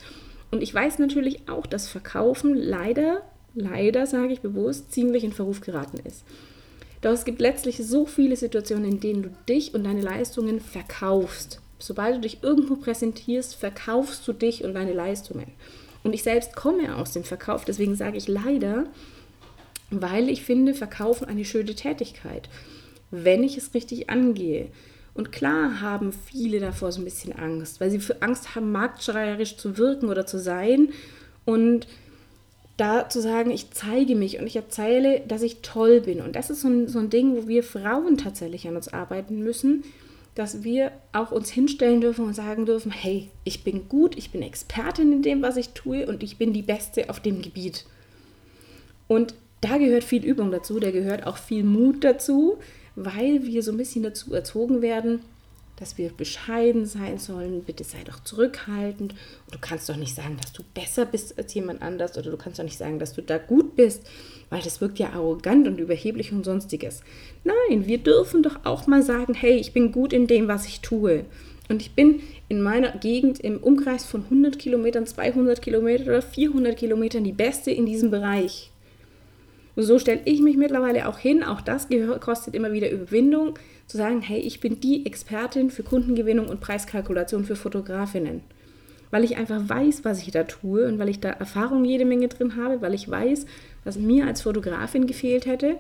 Und 0.52 0.62
ich 0.62 0.74
weiß 0.74 1.00
natürlich 1.00 1.50
auch, 1.50 1.66
dass 1.66 1.88
Verkaufen 1.88 2.56
leider, 2.56 3.22
leider 3.54 4.06
sage 4.06 4.34
ich 4.34 4.42
bewusst, 4.42 4.92
ziemlich 4.92 5.24
in 5.24 5.34
Verruf 5.34 5.62
geraten 5.62 5.98
ist. 6.06 6.24
Doch 7.02 7.12
es 7.12 7.26
gibt 7.26 7.40
letztlich 7.40 7.78
so 7.86 8.06
viele 8.06 8.36
Situationen, 8.36 8.86
in 8.86 9.00
denen 9.00 9.24
du 9.24 9.30
dich 9.48 9.74
und 9.74 9.84
deine 9.84 10.02
Leistungen 10.02 10.60
verkaufst. 10.60 11.62
Sobald 11.78 12.16
du 12.16 12.22
dich 12.22 12.40
irgendwo 12.42 12.78
präsentierst, 12.78 13.56
verkaufst 13.56 14.28
du 14.28 14.34
dich 14.34 14.64
und 14.64 14.74
deine 14.74 14.94
Leistungen. 14.94 15.52
Und 16.04 16.14
ich 16.14 16.24
selbst 16.24 16.56
komme 16.56 16.96
aus 16.96 17.12
dem 17.12 17.24
Verkauf, 17.24 17.66
deswegen 17.66 17.96
sage 17.96 18.18
ich 18.18 18.28
leider, 18.28 18.86
weil 19.92 20.30
ich 20.30 20.44
finde, 20.44 20.74
Verkaufen 20.74 21.28
eine 21.28 21.46
schöne 21.46 21.76
Tätigkeit, 21.76 22.50
wenn 23.12 23.44
ich 23.44 23.58
es 23.58 23.74
richtig 23.74 24.10
angehe. 24.10 24.68
Und 25.16 25.32
klar 25.32 25.82
haben 25.82 26.12
viele 26.12 26.60
davor 26.60 26.92
so 26.92 27.02
ein 27.02 27.06
bisschen 27.06 27.34
Angst, 27.34 27.80
weil 27.80 27.90
sie 27.90 28.00
für 28.00 28.22
Angst 28.22 28.54
haben, 28.54 28.72
marktschreierisch 28.72 29.58
zu 29.58 29.78
wirken 29.78 30.10
oder 30.10 30.26
zu 30.26 30.38
sein 30.38 30.90
und 31.46 31.88
da 32.78 33.08
zu 33.08 33.22
sagen, 33.22 33.52
ich 33.52 33.72
zeige 33.72 34.16
mich 34.16 34.40
und 34.40 34.48
ich 34.48 34.58
erzähle, 34.58 35.22
dass 35.26 35.42
ich 35.42 35.62
toll 35.62 36.02
bin. 36.02 36.20
Und 36.20 36.36
das 36.36 36.50
ist 36.50 36.62
so 36.62 36.68
ein, 36.68 36.90
so 36.90 37.00
ein 37.00 37.10
Ding, 37.10 37.38
wo 37.38 37.48
wir 37.48 37.64
Frauen 37.64 38.18
tatsächlich 38.18 38.68
an 38.68 38.76
uns 38.76 38.94
arbeiten 38.94 39.42
müssen, 39.42 39.86
dass 40.36 40.64
wir 40.66 40.92
auch 41.14 41.32
uns 41.32 41.50
hinstellen 41.50 42.02
dürfen 42.02 42.26
und 42.26 42.34
sagen 42.34 42.66
dürfen, 42.66 42.92
hey, 42.92 43.30
ich 43.46 43.64
bin 43.64 43.88
gut, 43.88 44.18
ich 44.18 44.32
bin 44.32 44.42
Expertin 44.42 45.14
in 45.14 45.22
dem, 45.22 45.42
was 45.42 45.56
ich 45.56 45.70
tue 45.70 46.06
und 46.06 46.24
ich 46.24 46.38
bin 46.38 46.52
die 46.52 46.62
Beste 46.62 47.10
auf 47.10 47.22
dem 47.22 47.42
Gebiet. 47.42 47.86
Und 49.08 49.34
da 49.62 49.78
gehört 49.78 50.04
viel 50.04 50.26
Übung 50.26 50.52
dazu, 50.52 50.80
da 50.80 50.92
gehört 50.92 51.26
auch 51.26 51.38
viel 51.38 51.64
Mut 51.64 52.04
dazu, 52.04 52.58
weil 52.96 53.46
wir 53.46 53.64
so 53.64 53.72
ein 53.72 53.78
bisschen 53.78 54.04
dazu 54.04 54.34
erzogen 54.34 54.82
werden, 54.82 55.22
dass 55.78 55.98
wir 55.98 56.10
bescheiden 56.10 56.86
sein 56.86 57.18
sollen. 57.18 57.64
Bitte 57.64 57.84
sei 57.84 58.04
doch 58.06 58.24
zurückhaltend. 58.24 59.12
Und 59.12 59.54
du 59.54 59.60
kannst 59.60 59.90
doch 59.90 59.98
nicht 59.98 60.16
sagen, 60.16 60.38
dass 60.42 60.54
du 60.54 60.64
besser 60.74 61.06
bist 61.06 61.38
als 61.38 61.54
jemand 61.54 61.82
anders 61.82 62.18
oder 62.18 62.32
du 62.32 62.38
kannst 62.38 62.60
doch 62.60 62.64
nicht 62.64 62.78
sagen, 62.78 63.00
dass 63.00 63.14
du 63.14 63.22
da 63.22 63.38
gut 63.38 63.76
bist, 63.76 64.08
weil 64.50 64.62
das 64.62 64.80
wirkt 64.80 65.00
ja 65.00 65.10
arrogant 65.10 65.68
und 65.68 65.80
überheblich 65.80 66.32
und 66.32 66.46
sonstiges. 66.46 67.02
Nein, 67.44 67.88
wir 67.88 67.98
dürfen 67.98 68.42
doch 68.44 68.60
auch 68.64 68.88
mal 68.88 69.04
sagen, 69.04 69.34
hey, 69.34 69.56
ich 69.56 69.74
bin 69.74 69.92
gut 69.92 70.14
in 70.14 70.28
dem, 70.28 70.48
was 70.48 70.66
ich 70.66 70.82
tue. 70.82 71.26
Und 71.68 71.82
ich 71.82 71.94
bin 71.94 72.22
in 72.48 72.62
meiner 72.62 72.92
Gegend 72.92 73.40
im 73.40 73.58
Umkreis 73.58 74.06
von 74.06 74.24
100 74.24 74.60
Kilometern, 74.60 75.08
200 75.08 75.62
Kilometern 75.62 76.08
oder 76.08 76.22
400 76.22 76.78
Kilometern 76.78 77.24
die 77.24 77.34
Beste 77.34 77.72
in 77.72 77.86
diesem 77.86 78.12
Bereich. 78.12 78.72
Und 79.76 79.84
so 79.84 80.00
stelle 80.00 80.22
ich 80.26 80.42
mich 80.42 80.58
mittlerweile 80.58 81.08
auch 81.08 81.18
hin. 81.18 81.44
Auch 81.44 81.62
das 81.62 81.88
kostet 82.22 82.56
immer 82.56 82.72
wieder 82.72 82.90
Überwindung, 82.90 83.60
zu 83.88 83.98
sagen, 83.98 84.22
hey, 84.22 84.40
ich 84.40 84.60
bin 84.60 84.80
die 84.80 85.06
Expertin 85.06 85.70
für 85.70 85.84
Kundengewinnung 85.84 86.48
und 86.48 86.62
Preiskalkulation 86.62 87.46
für 87.46 87.56
Fotografinnen. 87.56 88.42
Weil 89.12 89.24
ich 89.24 89.38
einfach 89.38 89.70
weiß, 89.70 90.04
was 90.04 90.22
ich 90.22 90.32
da 90.32 90.44
tue 90.44 90.88
und 90.88 90.98
weil 90.98 91.10
ich 91.10 91.20
da 91.20 91.30
Erfahrung 91.30 91.86
jede 91.86 92.06
Menge 92.06 92.28
drin 92.28 92.56
habe, 92.56 92.82
weil 92.82 92.94
ich 92.94 93.10
weiß, 93.10 93.46
was 93.84 93.98
mir 93.98 94.26
als 94.26 94.42
Fotografin 94.42 95.06
gefehlt 95.06 95.46
hätte. 95.46 95.78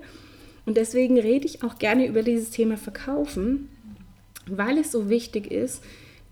Und 0.66 0.78
deswegen 0.78 1.20
rede 1.20 1.46
ich 1.46 1.64
auch 1.64 1.80
gerne 1.80 2.08
über 2.08 2.22
dieses 2.22 2.52
Thema 2.52 2.78
Verkaufen, 2.78 3.70
weil 4.48 4.78
es 4.78 4.92
so 4.92 5.10
wichtig 5.10 5.52
ist, 5.52 5.84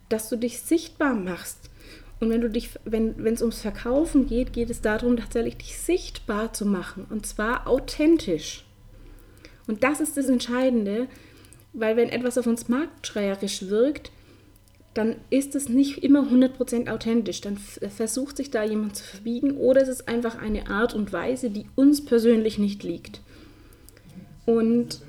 dass 0.10 0.30
du 0.30 0.36
dich 0.36 0.60
sichtbar 0.60 1.16
machst 1.16 1.72
und 2.24 2.30
wenn 2.30 2.42
du 2.42 2.50
dich, 2.50 2.70
wenn 2.86 3.28
es 3.28 3.42
ums 3.42 3.60
Verkaufen 3.60 4.28
geht, 4.28 4.54
geht 4.54 4.70
es 4.70 4.80
darum, 4.80 5.18
tatsächlich 5.18 5.58
dich 5.58 5.78
sichtbar 5.78 6.54
zu 6.54 6.66
machen. 6.66 7.06
Und 7.10 7.26
zwar 7.26 7.68
authentisch. 7.68 8.64
Und 9.68 9.84
das 9.84 10.00
ist 10.00 10.16
das 10.16 10.30
Entscheidende, 10.30 11.08
weil 11.74 11.98
wenn 11.98 12.08
etwas 12.08 12.38
auf 12.38 12.48
uns 12.48 12.70
marktschreierisch 12.70 13.68
wirkt, 13.68 14.12
dann 14.94 15.18
ist 15.32 15.54
es 15.56 15.68
nicht 15.68 16.04
immer 16.04 16.24
100% 16.24 16.90
authentisch. 16.90 17.42
Dann 17.42 17.58
versucht 17.58 18.38
sich 18.38 18.52
da 18.52 18.64
jemand 18.64 18.96
zu 18.96 19.04
verbiegen 19.04 19.58
oder 19.58 19.82
es 19.82 19.90
ist 19.90 20.08
einfach 20.08 20.42
eine 20.42 20.68
Art 20.68 20.94
und 20.94 21.12
Weise, 21.12 21.50
die 21.50 21.66
uns 21.76 22.06
persönlich 22.06 22.58
nicht 22.58 22.84
liegt. 22.84 23.20
Und 24.46 25.02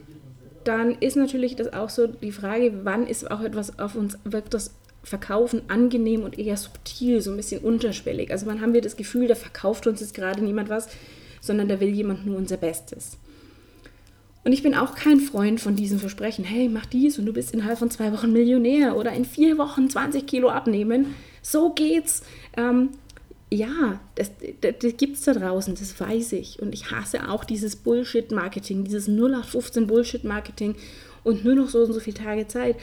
dann 0.64 0.96
ist 0.96 1.16
natürlich 1.16 1.54
das 1.54 1.72
auch 1.72 1.90
so 1.90 2.08
die 2.08 2.32
Frage, 2.32 2.80
wann 2.82 3.06
ist 3.06 3.30
auch 3.30 3.42
etwas 3.42 3.78
auf 3.78 3.94
uns, 3.94 4.18
wirkt 4.24 4.54
das 4.54 4.74
Verkaufen 5.04 5.62
angenehm 5.68 6.22
und 6.22 6.38
eher 6.38 6.56
subtil, 6.56 7.20
so 7.20 7.30
ein 7.30 7.36
bisschen 7.36 7.60
unterschwellig. 7.60 8.30
Also 8.30 8.46
man 8.46 8.60
haben 8.60 8.74
wir 8.74 8.80
das 8.80 8.96
Gefühl, 8.96 9.28
da 9.28 9.34
verkauft 9.34 9.86
uns 9.86 10.00
jetzt 10.00 10.14
gerade 10.14 10.42
niemand 10.42 10.70
was, 10.70 10.88
sondern 11.40 11.68
da 11.68 11.78
will 11.80 11.90
jemand 11.90 12.26
nur 12.26 12.36
unser 12.36 12.56
Bestes. 12.56 13.18
Und 14.44 14.52
ich 14.52 14.62
bin 14.62 14.74
auch 14.74 14.94
kein 14.94 15.20
Freund 15.20 15.60
von 15.60 15.74
diesem 15.74 15.98
Versprechen, 15.98 16.44
hey, 16.44 16.68
mach 16.68 16.84
dies 16.84 17.18
und 17.18 17.24
du 17.24 17.32
bist 17.32 17.52
innerhalb 17.52 17.78
von 17.78 17.90
zwei 17.90 18.12
Wochen 18.12 18.32
Millionär 18.32 18.96
oder 18.96 19.12
in 19.12 19.24
vier 19.24 19.56
Wochen 19.56 19.88
20 19.88 20.26
Kilo 20.26 20.50
abnehmen. 20.50 21.14
So 21.40 21.70
geht's. 21.70 22.22
Ähm, 22.56 22.90
ja, 23.50 24.00
das, 24.16 24.32
das, 24.60 24.74
das 24.80 24.96
gibt 24.96 25.26
da 25.26 25.32
draußen, 25.32 25.74
das 25.74 25.98
weiß 25.98 26.32
ich. 26.32 26.60
Und 26.60 26.74
ich 26.74 26.90
hasse 26.90 27.28
auch 27.30 27.44
dieses 27.44 27.76
Bullshit-Marketing, 27.76 28.84
dieses 28.84 29.08
0815 29.08 29.86
Bullshit-Marketing 29.86 30.74
und 31.22 31.44
nur 31.44 31.54
noch 31.54 31.68
so 31.68 31.80
und 31.80 31.92
so 31.92 32.00
viele 32.00 32.16
Tage 32.16 32.46
Zeit. 32.46 32.76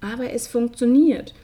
Aber 0.00 0.30
es 0.30 0.46
funktioniert. 0.46 1.34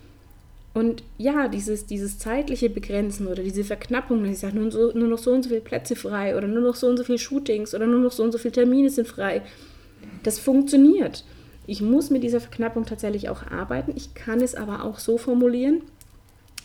Und 0.75 1.05
ja, 1.19 1.47
dieses, 1.47 1.87
dieses 1.87 2.19
zeitliche 2.19 2.69
Begrenzen 2.69 3.29
oder 3.29 3.45
diese 3.45 3.63
Verknappung, 3.63 4.25
dass 4.25 4.33
ich 4.33 4.39
sage, 4.41 4.59
nur, 4.59 4.73
so, 4.73 4.91
nur 4.93 5.07
noch 5.07 5.19
so 5.19 5.31
und 5.31 5.45
so 5.45 5.49
viele 5.49 5.61
Plätze 5.61 5.95
frei 5.95 6.37
oder 6.37 6.49
nur 6.49 6.63
noch 6.63 6.75
so 6.75 6.89
und 6.89 6.97
so 6.97 7.05
viele 7.05 7.19
Shootings 7.19 7.75
oder 7.75 7.87
nur 7.87 8.01
noch 8.01 8.11
so 8.11 8.25
und 8.25 8.33
so 8.33 8.39
viele 8.39 8.53
Termine 8.53 8.91
sind 8.91 9.07
frei, 9.07 9.43
das 10.25 10.41
funktioniert. 10.41 11.25
Ich 11.69 11.81
muss 11.81 12.11
mit 12.11 12.25
dieser 12.25 12.41
Verknappung 12.41 12.85
tatsächlich 12.85 13.29
auch 13.29 13.47
arbeiten. 13.47 13.93
Ich 13.97 14.15
kann 14.15 14.41
es 14.41 14.57
aber 14.57 14.85
auch 14.85 14.99
so 14.99 15.17
formulieren, 15.17 15.83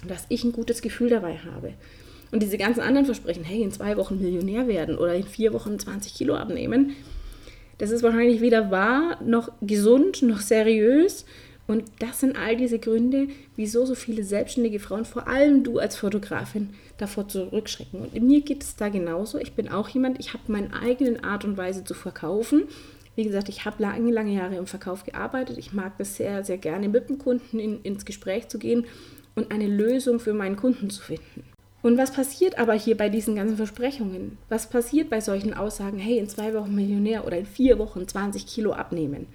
dass 0.07 0.25
ich 0.29 0.43
ein 0.43 0.53
gutes 0.53 0.81
Gefühl 0.81 1.09
dabei 1.09 1.37
habe. 1.37 1.73
Und 2.31 2.41
diese 2.41 2.57
ganzen 2.57 2.81
anderen 2.81 3.05
Versprechen, 3.05 3.43
hey, 3.43 3.61
in 3.61 3.71
zwei 3.71 3.95
Wochen 3.95 4.19
Millionär 4.19 4.67
werden 4.67 4.97
oder 4.97 5.13
in 5.13 5.23
vier 5.23 5.53
Wochen 5.53 5.77
20 5.77 6.15
Kilo 6.15 6.35
abnehmen, 6.35 6.95
das 7.77 7.91
ist 7.91 8.03
wahrscheinlich 8.03 8.41
weder 8.41 8.71
wahr 8.71 9.19
noch 9.23 9.51
gesund 9.61 10.21
noch 10.21 10.41
seriös 10.41 11.25
und 11.69 11.83
das 11.99 12.19
sind 12.19 12.35
all 12.35 12.57
diese 12.57 12.79
Gründe, 12.79 13.27
wieso 13.55 13.85
so 13.85 13.93
viele 13.93 14.23
selbstständige 14.23 14.79
Frauen, 14.79 15.05
vor 15.05 15.27
allem 15.27 15.63
du 15.63 15.77
als 15.77 15.95
Fotografin, 15.97 16.71
davor 16.97 17.27
zurückschrecken. 17.27 18.01
Und 18.01 18.11
mir 18.23 18.41
geht 18.41 18.63
es 18.63 18.75
da 18.75 18.89
genauso. 18.89 19.37
Ich 19.37 19.53
bin 19.53 19.69
auch 19.69 19.87
jemand, 19.87 20.19
ich 20.19 20.33
habe 20.33 20.51
meine 20.51 20.73
eigene 20.73 21.23
Art 21.23 21.45
und 21.45 21.57
Weise 21.57 21.83
zu 21.83 21.93
verkaufen. 21.93 22.63
Wie 23.15 23.23
gesagt, 23.23 23.49
ich 23.49 23.65
habe 23.65 23.83
lange, 23.83 24.11
lange 24.11 24.33
Jahre 24.33 24.55
im 24.55 24.65
Verkauf 24.65 25.03
gearbeitet. 25.03 25.59
Ich 25.59 25.71
mag 25.71 25.95
das 25.99 26.15
sehr, 26.15 26.43
sehr 26.43 26.57
gerne, 26.57 26.89
mit 26.89 27.07
dem 27.07 27.19
Kunden 27.19 27.59
in, 27.59 27.83
ins 27.83 28.03
Gespräch 28.03 28.47
zu 28.47 28.57
gehen 28.57 28.87
und 29.35 29.51
eine 29.51 29.67
Lösung 29.67 30.19
für 30.19 30.33
meinen 30.33 30.55
Kunden 30.55 30.89
zu 30.89 31.03
finden. 31.03 31.43
Und 31.83 31.99
was 31.99 32.11
passiert 32.11 32.57
aber 32.57 32.73
hier 32.73 32.97
bei 32.97 33.09
diesen 33.09 33.35
ganzen 33.35 33.57
Versprechungen? 33.57 34.39
Was 34.49 34.71
passiert 34.71 35.11
bei 35.11 35.21
solchen 35.21 35.53
Aussagen, 35.53 35.99
hey, 35.99 36.17
in 36.17 36.29
zwei 36.29 36.51
Wochen 36.55 36.73
Millionär 36.73 37.27
oder 37.27 37.37
in 37.37 37.45
vier 37.45 37.77
Wochen 37.77 38.07
20 38.07 38.47
Kilo 38.47 38.71
abnehmen? 38.71 39.27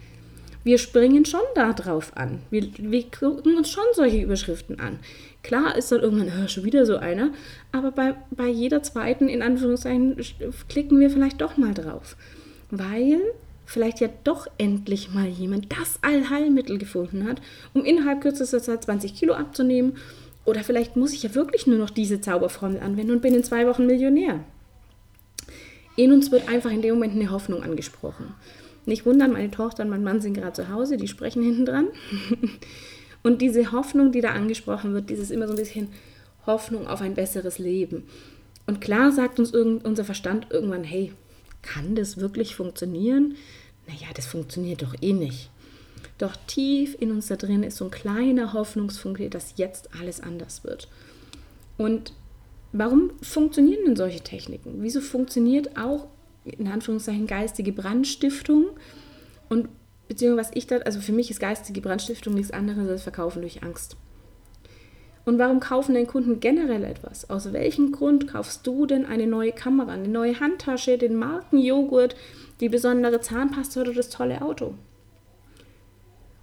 Wir 0.65 0.79
springen 0.79 1.25
schon 1.27 1.43
da 1.55 1.73
drauf 1.73 2.17
an. 2.17 2.41
Wir, 2.51 2.67
wir 2.79 3.05
gucken 3.11 3.57
uns 3.57 3.71
schon 3.71 3.85
solche 3.93 4.23
Überschriften 4.23 4.81
an. 4.81 4.99
Klar 5.43 5.77
ist 5.77 5.93
dann 5.93 6.01
irgendwann 6.01 6.49
schon 6.49 6.65
wieder 6.65 6.87
so 6.87 6.97
einer, 6.97 7.31
aber 7.71 7.93
bei, 7.93 8.15
bei 8.31 8.49
jeder 8.49 8.83
zweiten, 8.83 9.29
in 9.29 9.43
Anführungszeichen, 9.43 10.17
klicken 10.69 10.99
wir 11.01 11.11
vielleicht 11.11 11.43
doch 11.43 11.59
mal 11.59 11.75
drauf. 11.75 12.17
Weil 12.71 13.21
vielleicht 13.67 14.01
ja 14.01 14.09
doch 14.25 14.47
endlich 14.57 15.13
mal 15.13 15.27
jemand 15.27 15.71
das 15.73 15.99
Allheilmittel 16.03 16.79
gefunden 16.79 17.29
hat, 17.29 17.41
um 17.75 17.85
innerhalb 17.85 18.23
kürzester 18.23 18.63
Zeit 18.63 18.85
20 18.85 19.15
Kilo 19.15 19.35
abzunehmen. 19.35 19.97
Oder 20.47 20.65
vielleicht 20.65 20.97
muss 20.97 21.13
ich 21.13 21.23
ja 21.23 21.35
wirklich 21.35 21.67
nur 21.67 21.79
noch 21.79 21.91
diese 21.91 22.21
Zauberformel 22.21 22.81
anwenden 22.81 23.13
und 23.13 23.23
bin 23.23 23.35
in 23.35 23.45
zwei 23.45 23.67
Wochen 23.67 23.87
Millionär. 23.87 24.41
In 25.97 26.13
uns 26.13 26.33
wird 26.33 26.49
einfach 26.49 26.71
in 26.71 26.83
dem 26.83 26.95
Moment 26.95 27.15
eine 27.15 27.31
Hoffnung 27.31 27.63
angesprochen. 27.63 28.35
Nicht 28.87 29.07
wundern, 29.07 29.33
meine 29.33 29.51
Tochter 29.51 29.83
und 29.83 29.91
mein 29.91 30.05
Mann 30.05 30.21
sind 30.21 30.35
gerade 30.35 30.53
zu 30.53 30.69
Hause, 30.69 30.97
die 30.97 31.09
sprechen 31.09 31.43
hinten 31.43 31.67
dran. 31.67 31.89
Und 33.23 33.41
diese 33.41 33.73
Hoffnung, 33.73 34.13
die 34.13 34.21
da 34.21 34.33
angesprochen 34.33 34.93
wird, 34.93 35.09
dieses 35.09 35.31
immer 35.31 35.47
so 35.47 35.55
ein 35.55 35.59
bisschen 35.59 35.89
Hoffnung 36.47 36.87
auf 36.87 37.01
ein 37.01 37.15
besseres 37.15 37.59
Leben. 37.59 38.05
Und 38.67 38.83
klar 38.83 39.13
sagt 39.13 39.39
uns 39.39 39.53
unser 39.53 40.05
Verstand 40.05 40.49
irgendwann, 40.51 40.85
hey, 40.85 41.13
kann 41.63 41.95
das 41.95 42.19
wirklich 42.19 42.55
funktionieren? 42.55 43.37
Naja, 43.87 44.09
das 44.15 44.27
funktioniert 44.27 44.83
doch 44.83 44.95
eh 45.01 45.15
nicht. 45.15 45.51
Doch 46.19 46.37
tief 46.47 46.97
in 47.01 47.11
uns 47.11 47.29
da 47.29 47.37
drin 47.37 47.63
ist 47.63 47.79
so 47.79 47.87
ein 47.87 47.91
kleiner 47.91 48.53
Hoffnungsfunke, 48.53 49.31
dass 49.31 49.55
jetzt 49.57 49.91
alles 49.99 50.21
anders 50.21 50.63
wird. 50.63 50.89
Und 51.77 52.13
warum 52.73 53.11
funktionieren 53.23 53.87
denn 53.87 53.97
solche 53.97 54.21
Techniken? 54.21 54.77
Wieso 54.79 55.01
funktioniert 55.01 55.77
auch 55.79 56.07
in 56.45 56.69
Anführungszeichen 56.69 57.27
geistige 57.27 57.73
Brandstiftung? 57.73 58.67
Und 59.49 59.69
beziehungsweise 60.09 60.49
was 60.49 60.57
ich 60.57 60.67
da, 60.67 60.79
also 60.79 61.01
für 61.01 61.13
mich 61.13 61.31
ist 61.31 61.41
geistige 61.41 61.81
Brandstiftung 61.81 62.35
nichts 62.35 62.53
anderes 62.53 62.89
als 62.89 63.03
Verkaufen 63.03 63.43
durch 63.43 63.63
Angst. 63.63 63.97
Und 65.25 65.39
warum 65.39 65.59
kaufen 65.59 65.95
deine 65.95 66.07
Kunden 66.07 66.41
generell 66.41 66.85
etwas? 66.85 67.31
Aus 67.31 67.53
welchem 67.53 67.93
Grund 67.93 68.29
kaufst 68.29 68.67
du 68.67 68.85
denn 68.85 69.07
eine 69.07 69.27
neue 69.27 69.53
Kamera, 69.53 69.93
eine 69.93 70.09
neue 70.09 70.39
Handtasche, 70.39 70.99
den 70.99 71.17
Markenjoghurt, 71.17 72.15
die 72.61 72.69
besondere 72.69 73.21
Zahnpasta 73.21 73.81
oder 73.81 73.95
das 73.95 74.11
tolle 74.11 74.43
Auto? 74.43 74.75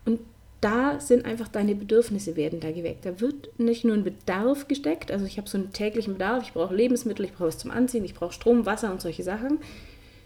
Und 0.06 0.20
da 0.62 1.00
sind 1.00 1.26
einfach 1.26 1.48
deine 1.48 1.76
Bedürfnisse 1.76 2.36
werden 2.36 2.60
da 2.60 2.72
geweckt. 2.72 3.06
Da 3.06 3.20
wird 3.20 3.60
nicht 3.60 3.86
nur 3.86 3.96
ein 3.96 4.04
Bedarf 4.04 4.68
gesteckt, 4.68 5.12
also 5.12 5.26
ich 5.26 5.38
habe 5.38 5.48
so 5.48 5.60
einen 5.60 5.74
täglichen 5.74 6.14
Bedarf, 6.14 6.44
ich 6.44 6.54
brauche 6.54 6.76
Lebensmittel, 6.76 7.26
ich 7.26 7.34
brauche 7.34 7.48
was 7.48 7.60
zum 7.60 7.70
Anziehen, 7.70 8.06
ich 8.06 8.16
brauche 8.16 8.34
Strom, 8.34 8.66
Wasser 8.66 8.92
und 8.92 9.02
solche 9.02 9.24
Sachen, 9.24 9.60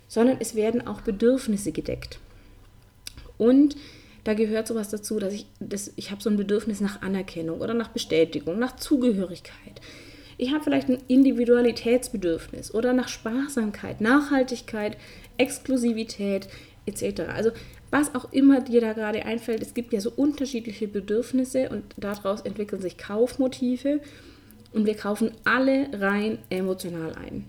sondern 0.07 0.37
es 0.39 0.55
werden 0.55 0.85
auch 0.85 1.01
Bedürfnisse 1.01 1.71
gedeckt. 1.71 2.19
Und 3.37 3.75
da 4.23 4.33
gehört 4.33 4.67
sowas 4.67 4.89
dazu, 4.89 5.19
dass 5.19 5.33
ich, 5.33 5.45
dass 5.59 5.93
ich 5.95 6.11
habe 6.11 6.21
so 6.21 6.29
ein 6.29 6.37
Bedürfnis 6.37 6.81
nach 6.81 7.01
Anerkennung 7.01 7.61
oder 7.61 7.73
nach 7.73 7.89
Bestätigung, 7.89 8.57
nach 8.57 8.75
Zugehörigkeit. 8.75 9.81
Ich 10.37 10.51
habe 10.51 10.63
vielleicht 10.63 10.89
ein 10.89 11.01
Individualitätsbedürfnis 11.07 12.73
oder 12.73 12.93
nach 12.93 13.07
Sparsamkeit, 13.07 14.01
Nachhaltigkeit, 14.01 14.97
Exklusivität 15.37 16.47
etc. 16.85 17.21
Also 17.33 17.51
was 17.91 18.15
auch 18.15 18.33
immer 18.33 18.61
dir 18.61 18.81
da 18.81 18.93
gerade 18.93 19.25
einfällt, 19.25 19.61
es 19.61 19.73
gibt 19.73 19.93
ja 19.93 20.01
so 20.01 20.11
unterschiedliche 20.11 20.87
Bedürfnisse 20.87 21.69
und 21.69 21.83
daraus 21.97 22.41
entwickeln 22.41 22.81
sich 22.81 22.97
Kaufmotive 22.97 24.01
und 24.73 24.85
wir 24.85 24.95
kaufen 24.95 25.31
alle 25.45 25.87
rein 25.93 26.39
emotional 26.49 27.13
ein. 27.13 27.45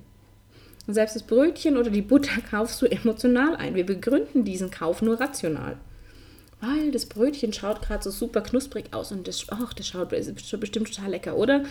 Und 0.87 0.95
selbst 0.95 1.17
das 1.17 1.25
Brötchen 1.25 1.77
oder 1.77 1.91
die 1.91 2.03
Butter 2.03 2.41
kaufst 2.51 2.81
du 2.83 2.87
emotional 2.87 3.57
ein. 3.57 3.75
Wir 3.75 3.87
begründen 3.87 4.45
diesen 4.45 4.71
Kauf 4.71 5.03
nur 5.03 5.21
rational 5.21 5.77
weil 6.61 6.91
das 6.91 7.07
Brötchen 7.07 7.53
schaut 7.53 7.83
gerade 7.83 8.03
so 8.03 8.11
super 8.11 8.41
knusprig 8.41 8.87
aus 8.93 9.13
und 9.13 9.29
das, 9.29 9.47
ach, 9.51 9.75
das 9.75 9.89
schaut 9.89 10.13
ist 10.13 10.61
bestimmt 10.61 10.95
total 10.95 11.11
lecker, 11.11 11.37
oder? 11.37 11.65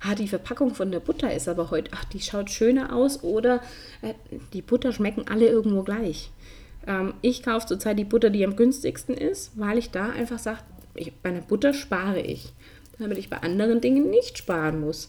Ah, 0.00 0.14
die 0.14 0.28
Verpackung 0.28 0.74
von 0.74 0.92
der 0.92 1.00
Butter 1.00 1.34
ist 1.34 1.48
aber 1.48 1.70
heute, 1.70 1.90
ach, 1.92 2.04
die 2.04 2.20
schaut 2.20 2.50
schöner 2.50 2.94
aus 2.94 3.24
oder 3.24 3.60
äh, 4.00 4.14
die 4.52 4.62
Butter 4.62 4.92
schmecken 4.92 5.26
alle 5.28 5.48
irgendwo 5.48 5.82
gleich. 5.82 6.30
Ähm, 6.86 7.14
ich 7.20 7.42
kaufe 7.42 7.66
zurzeit 7.66 7.98
die 7.98 8.04
Butter, 8.04 8.30
die 8.30 8.44
am 8.44 8.54
günstigsten 8.54 9.16
ist, 9.16 9.58
weil 9.58 9.76
ich 9.76 9.90
da 9.90 10.10
einfach 10.10 10.38
sage, 10.38 10.60
bei 11.22 11.30
einer 11.30 11.40
Butter 11.40 11.74
spare 11.74 12.20
ich, 12.20 12.52
damit 12.98 13.18
ich 13.18 13.28
bei 13.28 13.38
anderen 13.38 13.80
Dingen 13.80 14.08
nicht 14.08 14.38
sparen 14.38 14.80
muss. 14.80 15.08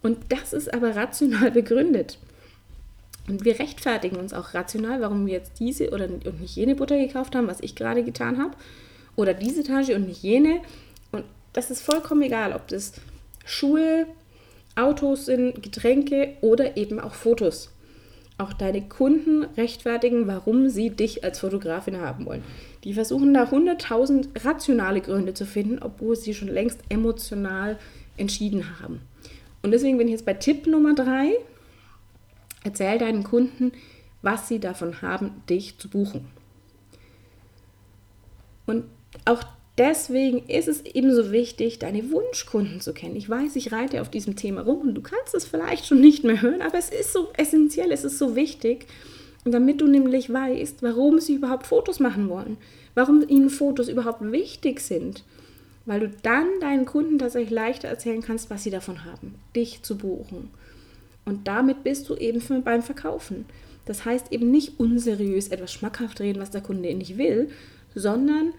Und 0.00 0.18
das 0.28 0.52
ist 0.52 0.72
aber 0.72 0.94
rational 0.94 1.50
begründet. 1.50 2.18
Und 3.30 3.44
wir 3.44 3.60
rechtfertigen 3.60 4.16
uns 4.16 4.34
auch 4.34 4.54
rational, 4.54 5.00
warum 5.00 5.24
wir 5.24 5.34
jetzt 5.34 5.60
diese 5.60 5.90
oder 5.90 6.06
und 6.06 6.40
nicht 6.40 6.56
jene 6.56 6.74
Butter 6.74 6.98
gekauft 6.98 7.36
haben, 7.36 7.46
was 7.46 7.60
ich 7.60 7.76
gerade 7.76 8.02
getan 8.02 8.38
habe. 8.38 8.56
Oder 9.14 9.34
diese 9.34 9.62
Tasche 9.62 9.94
und 9.94 10.08
nicht 10.08 10.24
jene. 10.24 10.62
Und 11.12 11.22
das 11.52 11.70
ist 11.70 11.80
vollkommen 11.80 12.22
egal, 12.22 12.52
ob 12.52 12.66
das 12.66 12.94
Schuhe, 13.44 14.06
Autos 14.74 15.26
sind, 15.26 15.62
Getränke 15.62 16.34
oder 16.40 16.76
eben 16.76 16.98
auch 16.98 17.14
Fotos. 17.14 17.70
Auch 18.36 18.52
deine 18.52 18.82
Kunden 18.82 19.44
rechtfertigen, 19.56 20.26
warum 20.26 20.68
sie 20.68 20.90
dich 20.90 21.22
als 21.22 21.38
Fotografin 21.38 22.00
haben 22.00 22.26
wollen. 22.26 22.42
Die 22.82 22.94
versuchen 22.94 23.32
da 23.32 23.44
100.000 23.44 24.44
rationale 24.44 25.02
Gründe 25.02 25.34
zu 25.34 25.46
finden, 25.46 25.78
obwohl 25.80 26.16
sie 26.16 26.34
schon 26.34 26.48
längst 26.48 26.80
emotional 26.88 27.78
entschieden 28.16 28.80
haben. 28.80 29.02
Und 29.62 29.70
deswegen 29.70 29.98
bin 29.98 30.08
ich 30.08 30.12
jetzt 30.14 30.26
bei 30.26 30.34
Tipp 30.34 30.66
Nummer 30.66 30.94
3 30.96 31.36
Erzähl 32.64 32.98
deinen 32.98 33.24
Kunden, 33.24 33.72
was 34.22 34.48
sie 34.48 34.60
davon 34.60 35.02
haben, 35.02 35.42
dich 35.48 35.78
zu 35.78 35.88
buchen. 35.88 36.26
Und 38.66 38.84
auch 39.24 39.42
deswegen 39.78 40.46
ist 40.46 40.68
es 40.68 40.82
ebenso 40.82 41.32
wichtig, 41.32 41.78
deine 41.78 42.10
Wunschkunden 42.10 42.80
zu 42.80 42.92
kennen. 42.92 43.16
Ich 43.16 43.28
weiß, 43.28 43.56
ich 43.56 43.72
reite 43.72 44.00
auf 44.00 44.10
diesem 44.10 44.36
Thema 44.36 44.62
rum 44.62 44.82
und 44.82 44.94
du 44.94 45.00
kannst 45.00 45.34
es 45.34 45.46
vielleicht 45.46 45.86
schon 45.86 46.00
nicht 46.00 46.22
mehr 46.22 46.42
hören, 46.42 46.62
aber 46.62 46.78
es 46.78 46.90
ist 46.90 47.12
so 47.12 47.28
essentiell, 47.36 47.90
es 47.92 48.04
ist 48.04 48.18
so 48.18 48.36
wichtig. 48.36 48.86
Damit 49.44 49.80
du 49.80 49.86
nämlich 49.86 50.30
weißt, 50.30 50.82
warum 50.82 51.18
sie 51.18 51.34
überhaupt 51.34 51.66
Fotos 51.66 51.98
machen 51.98 52.28
wollen, 52.28 52.58
warum 52.94 53.26
ihnen 53.26 53.48
Fotos 53.48 53.88
überhaupt 53.88 54.20
wichtig 54.20 54.80
sind, 54.80 55.24
weil 55.86 56.00
du 56.00 56.10
dann 56.22 56.46
deinen 56.60 56.84
Kunden 56.84 57.18
tatsächlich 57.18 57.50
leichter 57.50 57.88
erzählen 57.88 58.20
kannst, 58.20 58.50
was 58.50 58.64
sie 58.64 58.70
davon 58.70 59.06
haben, 59.06 59.36
dich 59.56 59.82
zu 59.82 59.96
buchen. 59.96 60.50
Und 61.24 61.46
damit 61.48 61.84
bist 61.84 62.08
du 62.08 62.16
eben 62.16 62.42
beim 62.64 62.82
Verkaufen. 62.82 63.46
Das 63.84 64.04
heißt 64.04 64.32
eben 64.32 64.50
nicht 64.50 64.78
unseriös 64.78 65.48
etwas 65.48 65.72
schmackhaft 65.72 66.20
reden, 66.20 66.40
was 66.40 66.50
der 66.50 66.60
Kunde 66.60 66.94
nicht 66.94 67.18
will, 67.18 67.50
sondern 67.94 68.52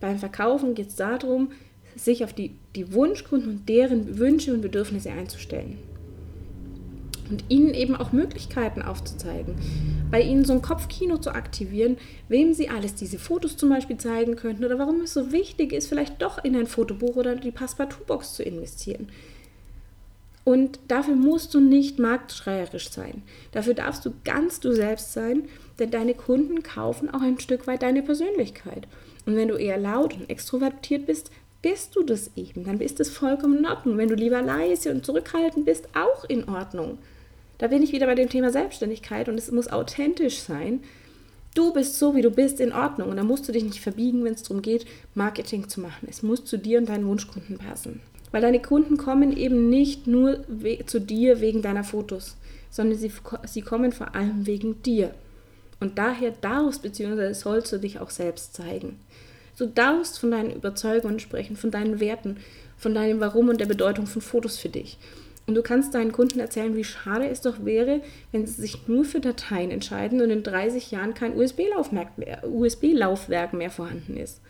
beim 0.00 0.18
Verkaufen 0.18 0.74
geht 0.74 0.88
es 0.88 0.96
darum, 0.96 1.50
sich 1.96 2.22
auf 2.24 2.32
die, 2.32 2.52
die 2.74 2.92
Wunschkunden 2.92 3.50
und 3.50 3.68
deren 3.68 4.18
Wünsche 4.18 4.52
und 4.52 4.60
Bedürfnisse 4.60 5.10
einzustellen. 5.10 5.78
Und 7.30 7.44
ihnen 7.48 7.74
eben 7.74 7.96
auch 7.96 8.12
Möglichkeiten 8.12 8.82
aufzuzeigen. 8.82 9.56
Bei 10.10 10.20
ihnen 10.20 10.44
so 10.44 10.52
ein 10.52 10.62
Kopfkino 10.62 11.18
zu 11.18 11.30
aktivieren, 11.30 11.96
wem 12.28 12.54
sie 12.54 12.68
alles 12.68 12.94
diese 12.94 13.18
Fotos 13.18 13.56
zum 13.56 13.70
Beispiel 13.70 13.96
zeigen 13.96 14.36
könnten 14.36 14.64
oder 14.64 14.78
warum 14.78 15.00
es 15.00 15.14
so 15.14 15.32
wichtig 15.32 15.72
ist, 15.72 15.88
vielleicht 15.88 16.22
doch 16.22 16.44
in 16.44 16.54
ein 16.54 16.66
Fotobuch 16.66 17.16
oder 17.16 17.34
die 17.34 17.50
Passepartout-Box 17.50 18.34
zu 18.34 18.44
investieren. 18.44 19.08
Und 20.46 20.78
dafür 20.86 21.16
musst 21.16 21.54
du 21.54 21.60
nicht 21.60 21.98
marktschreierisch 21.98 22.90
sein. 22.90 23.24
Dafür 23.50 23.74
darfst 23.74 24.06
du 24.06 24.12
ganz 24.22 24.60
du 24.60 24.72
selbst 24.72 25.12
sein, 25.12 25.48
denn 25.80 25.90
deine 25.90 26.14
Kunden 26.14 26.62
kaufen 26.62 27.10
auch 27.12 27.20
ein 27.20 27.40
Stück 27.40 27.66
weit 27.66 27.82
deine 27.82 28.00
Persönlichkeit. 28.00 28.86
Und 29.26 29.34
wenn 29.34 29.48
du 29.48 29.56
eher 29.56 29.76
laut 29.76 30.14
und 30.14 30.30
extrovertiert 30.30 31.04
bist, 31.06 31.32
bist 31.62 31.96
du 31.96 32.04
das 32.04 32.30
eben. 32.36 32.62
Dann 32.62 32.80
ist 32.80 33.00
es 33.00 33.10
vollkommen 33.10 33.58
in 33.58 33.66
Ordnung. 33.66 33.98
Wenn 33.98 34.06
du 34.06 34.14
lieber 34.14 34.40
leise 34.40 34.92
und 34.92 35.04
zurückhaltend 35.04 35.64
bist, 35.64 35.88
auch 35.96 36.22
in 36.26 36.48
Ordnung. 36.48 36.98
Da 37.58 37.66
bin 37.66 37.82
ich 37.82 37.90
wieder 37.90 38.06
bei 38.06 38.14
dem 38.14 38.28
Thema 38.28 38.52
Selbstständigkeit 38.52 39.28
und 39.28 39.36
es 39.36 39.50
muss 39.50 39.66
authentisch 39.66 40.38
sein. 40.38 40.84
Du 41.56 41.72
bist 41.72 41.98
so, 41.98 42.14
wie 42.14 42.22
du 42.22 42.30
bist, 42.30 42.60
in 42.60 42.72
Ordnung. 42.72 43.10
Und 43.10 43.16
da 43.16 43.24
musst 43.24 43.48
du 43.48 43.52
dich 43.52 43.64
nicht 43.64 43.80
verbiegen, 43.80 44.22
wenn 44.22 44.34
es 44.34 44.44
darum 44.44 44.62
geht, 44.62 44.86
Marketing 45.16 45.68
zu 45.68 45.80
machen. 45.80 46.06
Es 46.08 46.22
muss 46.22 46.44
zu 46.44 46.56
dir 46.56 46.78
und 46.78 46.88
deinen 46.88 47.08
Wunschkunden 47.08 47.58
passen. 47.58 48.00
Weil 48.30 48.42
deine 48.42 48.60
Kunden 48.60 48.96
kommen 48.96 49.36
eben 49.36 49.68
nicht 49.70 50.06
nur 50.06 50.44
zu 50.86 51.00
dir 51.00 51.40
wegen 51.40 51.62
deiner 51.62 51.84
Fotos, 51.84 52.36
sondern 52.70 52.98
sie, 52.98 53.12
sie 53.44 53.62
kommen 53.62 53.92
vor 53.92 54.14
allem 54.14 54.46
wegen 54.46 54.82
dir. 54.82 55.14
Und 55.80 55.98
daher 55.98 56.32
darfst 56.32 56.82
bzw. 56.82 57.32
sollst 57.34 57.72
du 57.72 57.78
dich 57.78 58.00
auch 58.00 58.10
selbst 58.10 58.54
zeigen. 58.54 58.98
Du 59.58 59.66
darfst 59.66 60.18
von 60.18 60.30
deinen 60.30 60.54
Überzeugungen 60.54 61.18
sprechen, 61.18 61.56
von 61.56 61.70
deinen 61.70 62.00
Werten, 62.00 62.38
von 62.76 62.94
deinem 62.94 63.20
Warum 63.20 63.48
und 63.48 63.60
der 63.60 63.66
Bedeutung 63.66 64.06
von 64.06 64.20
Fotos 64.20 64.58
für 64.58 64.68
dich. 64.68 64.98
Und 65.46 65.54
du 65.54 65.62
kannst 65.62 65.94
deinen 65.94 66.12
Kunden 66.12 66.40
erzählen, 66.40 66.74
wie 66.76 66.84
schade 66.84 67.28
es 67.28 67.40
doch 67.40 67.64
wäre, 67.64 68.00
wenn 68.32 68.46
sie 68.46 68.60
sich 68.60 68.88
nur 68.88 69.04
für 69.04 69.20
Dateien 69.20 69.70
entscheiden 69.70 70.20
und 70.20 70.30
in 70.30 70.42
30 70.42 70.90
Jahren 70.90 71.14
kein 71.14 71.36
USB-Laufwerk 71.36 72.18
mehr, 72.18 72.42
USB 72.44 72.92
mehr 73.52 73.70
vorhanden 73.70 74.16
ist. 74.16 74.40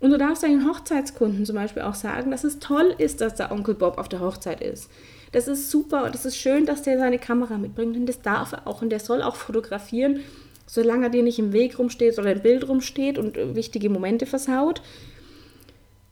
Und 0.00 0.10
du 0.10 0.18
darfst 0.18 0.42
deinen 0.42 0.66
Hochzeitskunden 0.66 1.44
zum 1.44 1.56
Beispiel 1.56 1.82
auch 1.82 1.94
sagen, 1.94 2.30
dass 2.30 2.44
es 2.44 2.58
toll 2.58 2.94
ist, 2.96 3.20
dass 3.20 3.34
der 3.34 3.52
Onkel 3.52 3.74
Bob 3.74 3.98
auf 3.98 4.08
der 4.08 4.20
Hochzeit 4.20 4.62
ist. 4.62 4.90
Das 5.32 5.46
ist 5.46 5.70
super 5.70 6.04
und 6.04 6.14
es 6.14 6.24
ist 6.24 6.36
schön, 6.36 6.66
dass 6.66 6.82
der 6.82 6.98
seine 6.98 7.18
Kamera 7.18 7.58
mitbringt 7.58 7.96
und 7.96 8.06
das 8.06 8.22
darf 8.22 8.52
er 8.52 8.66
auch 8.66 8.82
und 8.82 8.90
der 8.90 8.98
soll 8.98 9.22
auch 9.22 9.36
fotografieren, 9.36 10.20
solange 10.66 11.06
er 11.06 11.10
dir 11.10 11.22
nicht 11.22 11.38
im 11.38 11.52
Weg 11.52 11.78
rumsteht 11.78 12.18
oder 12.18 12.32
im 12.32 12.40
Bild 12.40 12.66
rumsteht 12.66 13.18
und 13.18 13.36
äh, 13.36 13.54
wichtige 13.54 13.90
Momente 13.90 14.26
versaut. 14.26 14.82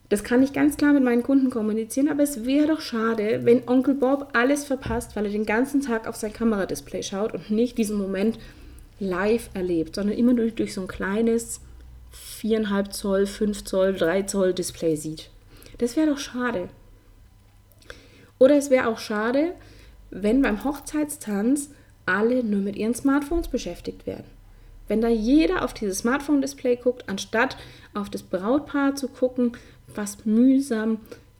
Das 0.07 0.23
kann 0.23 0.41
ich 0.41 0.53
ganz 0.53 0.77
klar 0.77 0.93
mit 0.93 1.03
meinen 1.03 1.21
Kunden 1.21 1.49
kommunizieren, 1.49 2.09
aber 2.09 2.23
es 2.23 2.45
wäre 2.45 2.67
doch 2.67 2.81
schade, 2.81 3.41
wenn 3.43 3.67
Onkel 3.67 3.93
Bob 3.93 4.29
alles 4.33 4.65
verpasst, 4.65 5.15
weil 5.15 5.25
er 5.25 5.31
den 5.31 5.45
ganzen 5.45 5.81
Tag 5.81 6.07
auf 6.07 6.15
sein 6.15 6.33
Kameradisplay 6.33 7.03
schaut 7.03 7.33
und 7.33 7.51
nicht 7.51 7.77
diesen 7.77 7.97
Moment 7.97 8.39
live 8.99 9.49
erlebt, 9.53 9.95
sondern 9.95 10.17
immer 10.17 10.33
nur 10.33 10.47
durch 10.47 10.73
so 10.73 10.81
ein 10.81 10.87
kleines 10.87 11.61
4,5 12.13 12.89
Zoll, 12.89 13.25
5 13.25 13.63
Zoll, 13.63 13.93
3 13.93 14.23
Zoll 14.23 14.53
Display 14.53 14.95
sieht. 14.95 15.29
Das 15.77 15.95
wäre 15.95 16.07
doch 16.07 16.17
schade. 16.17 16.69
Oder 18.37 18.57
es 18.57 18.69
wäre 18.69 18.87
auch 18.87 18.99
schade, 18.99 19.53
wenn 20.09 20.41
beim 20.41 20.63
Hochzeitstanz 20.63 21.69
alle 22.05 22.43
nur 22.43 22.61
mit 22.61 22.75
ihren 22.75 22.95
Smartphones 22.95 23.49
beschäftigt 23.49 24.07
werden. 24.07 24.25
Wenn 24.87 25.01
da 25.01 25.07
jeder 25.07 25.63
auf 25.63 25.73
dieses 25.73 25.99
Smartphone-Display 25.99 26.77
guckt, 26.77 27.07
anstatt 27.07 27.57
auf 27.93 28.09
das 28.09 28.23
Brautpaar 28.23 28.95
zu 28.95 29.07
gucken, 29.07 29.51
was 29.93 30.25
mühsam 30.25 30.99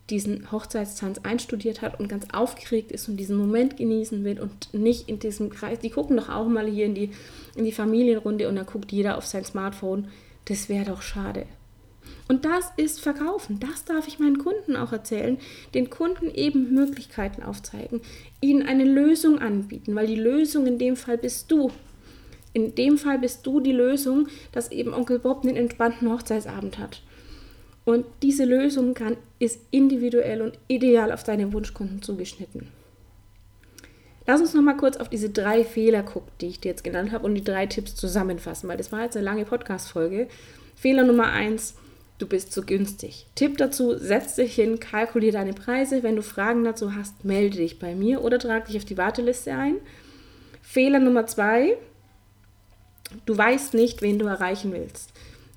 diesen 0.09 0.51
Hochzeitstanz 0.51 1.19
einstudiert 1.23 1.81
hat 1.81 1.99
und 1.99 2.07
ganz 2.07 2.27
aufgeregt 2.31 2.91
ist 2.91 3.09
und 3.09 3.17
diesen 3.17 3.37
Moment 3.37 3.77
genießen 3.77 4.23
will 4.23 4.39
und 4.39 4.73
nicht 4.73 5.09
in 5.09 5.19
diesem 5.19 5.49
Kreis. 5.49 5.79
Die 5.79 5.89
gucken 5.89 6.17
doch 6.17 6.29
auch 6.29 6.47
mal 6.47 6.67
hier 6.67 6.85
in 6.85 6.95
die, 6.95 7.11
in 7.55 7.65
die 7.65 7.71
Familienrunde 7.71 8.47
und 8.47 8.55
dann 8.55 8.65
guckt 8.65 8.91
jeder 8.91 9.17
auf 9.17 9.25
sein 9.25 9.45
Smartphone. 9.45 10.07
Das 10.49 10.67
wäre 10.67 10.85
doch 10.85 11.03
schade. 11.03 11.45
Und 12.27 12.43
das 12.43 12.71
ist 12.75 13.01
Verkaufen. 13.01 13.59
Das 13.59 13.85
darf 13.85 14.07
ich 14.07 14.19
meinen 14.19 14.39
Kunden 14.39 14.75
auch 14.75 14.91
erzählen. 14.91 15.37
Den 15.73 15.89
Kunden 15.89 16.29
eben 16.31 16.73
Möglichkeiten 16.73 17.43
aufzeigen, 17.43 18.01
ihnen 18.41 18.63
eine 18.63 18.83
Lösung 18.83 19.39
anbieten, 19.39 19.95
weil 19.95 20.07
die 20.07 20.15
Lösung 20.15 20.67
in 20.67 20.77
dem 20.77 20.95
Fall 20.95 21.17
bist 21.17 21.51
du. 21.51 21.71
In 22.53 22.73
dem 22.73 22.97
Fall 22.97 23.19
bist 23.19 23.45
du 23.45 23.59
die 23.59 23.71
Lösung, 23.71 24.27
dass 24.51 24.71
eben 24.71 24.93
Onkel 24.93 25.19
Bob 25.19 25.43
einen 25.43 25.55
entspannten 25.55 26.11
Hochzeitsabend 26.11 26.79
hat. 26.79 27.03
Und 27.85 28.05
diese 28.21 28.45
Lösung 28.45 28.95
kann, 28.95 29.17
ist 29.37 29.61
individuell 29.71 30.41
und 30.41 30.57
ideal 30.67 31.11
auf 31.11 31.23
deine 31.23 31.53
Wunschkunden 31.53 32.01
zugeschnitten. 32.01 32.67
Lass 34.25 34.41
uns 34.41 34.53
noch 34.53 34.61
mal 34.61 34.77
kurz 34.77 34.97
auf 34.97 35.09
diese 35.09 35.29
drei 35.29 35.63
Fehler 35.63 36.03
gucken, 36.03 36.31
die 36.41 36.47
ich 36.47 36.59
dir 36.59 36.69
jetzt 36.69 36.83
genannt 36.83 37.11
habe 37.11 37.25
und 37.25 37.35
die 37.35 37.43
drei 37.43 37.65
Tipps 37.65 37.95
zusammenfassen, 37.95 38.69
weil 38.69 38.77
das 38.77 38.91
war 38.91 39.03
jetzt 39.03 39.17
eine 39.17 39.25
lange 39.25 39.45
Podcast-Folge. 39.45 40.27
Fehler 40.75 41.03
Nummer 41.03 41.31
eins, 41.31 41.75
du 42.19 42.27
bist 42.27 42.51
zu 42.51 42.63
günstig. 42.63 43.25
Tipp 43.35 43.57
dazu, 43.57 43.97
setz 43.97 44.35
dich 44.35 44.53
hin, 44.53 44.79
kalkuliere 44.79 45.33
deine 45.33 45.53
Preise. 45.53 46.03
Wenn 46.03 46.15
du 46.15 46.21
Fragen 46.21 46.63
dazu 46.63 46.95
hast, 46.95 47.25
melde 47.25 47.57
dich 47.57 47.79
bei 47.79 47.95
mir 47.95 48.23
oder 48.23 48.37
trag 48.37 48.65
dich 48.65 48.77
auf 48.77 48.85
die 48.85 48.97
Warteliste 48.97 49.53
ein. 49.53 49.77
Fehler 50.61 50.99
Nummer 50.99 51.25
zwei, 51.25 51.77
du 53.25 53.35
weißt 53.35 53.73
nicht, 53.73 54.01
wen 54.01 54.19
du 54.19 54.27
erreichen 54.27 54.71
willst. 54.71 55.11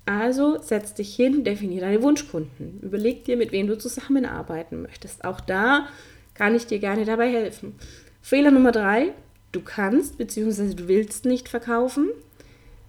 Also 0.05 0.59
setz 0.61 0.93
dich 0.93 1.15
hin, 1.15 1.43
definiere 1.43 1.85
deine 1.85 2.01
Wunschkunden. 2.01 2.79
Überleg 2.81 3.23
dir, 3.23 3.37
mit 3.37 3.51
wem 3.51 3.67
du 3.67 3.77
zusammenarbeiten 3.77 4.81
möchtest. 4.81 5.23
Auch 5.23 5.39
da 5.39 5.87
kann 6.33 6.55
ich 6.55 6.65
dir 6.65 6.79
gerne 6.79 7.05
dabei 7.05 7.31
helfen. 7.31 7.75
Fehler 8.25 8.51
Nummer 8.51 8.71
drei, 8.71 9.11
du 9.51 9.59
kannst 9.59 10.17
bzw. 10.17 10.75
du 10.75 10.87
willst 10.87 11.25
nicht 11.25 11.49
verkaufen. 11.49 12.07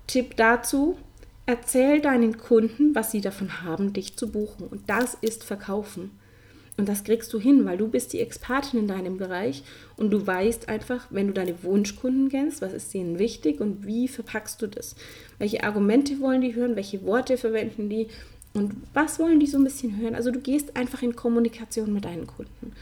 Tipp 0.06 0.36
dazu, 0.36 0.96
erzähl 1.44 2.00
deinen 2.00 2.38
Kunden, 2.38 2.94
was 2.94 3.10
sie 3.10 3.20
davon 3.20 3.62
haben, 3.62 3.92
dich 3.92 4.16
zu 4.16 4.30
buchen. 4.30 4.68
Und 4.68 4.88
das 4.88 5.14
ist 5.20 5.42
Verkaufen. 5.42 6.12
Und 6.76 6.88
das 6.88 7.02
kriegst 7.02 7.32
du 7.32 7.40
hin, 7.40 7.64
weil 7.64 7.78
du 7.78 7.88
bist 7.88 8.12
die 8.12 8.20
Expertin 8.20 8.78
in 8.78 8.86
deinem 8.86 9.16
Bereich 9.16 9.64
und 9.96 10.12
du 10.12 10.24
weißt 10.24 10.68
einfach, 10.68 11.08
wenn 11.10 11.26
du 11.26 11.32
deine 11.32 11.64
Wunschkunden 11.64 12.28
kennst, 12.28 12.62
was 12.62 12.72
ist 12.72 12.94
denen 12.94 13.18
wichtig 13.18 13.60
und 13.60 13.84
wie 13.84 14.06
verpackst 14.06 14.62
du 14.62 14.68
das? 14.68 14.94
Welche 15.38 15.64
Argumente 15.64 16.20
wollen 16.20 16.42
die 16.42 16.54
hören? 16.54 16.76
Welche 16.76 17.04
Worte 17.04 17.38
verwenden 17.38 17.88
die? 17.90 18.06
Und 18.52 18.76
was 18.92 19.18
wollen 19.18 19.40
die 19.40 19.48
so 19.48 19.58
ein 19.58 19.64
bisschen 19.64 20.00
hören? 20.00 20.14
Also 20.14 20.30
du 20.30 20.38
gehst 20.38 20.76
einfach 20.76 21.02
in 21.02 21.16
Kommunikation 21.16 21.92
mit 21.92 22.04
deinen 22.04 22.28
Kunden. 22.28 22.72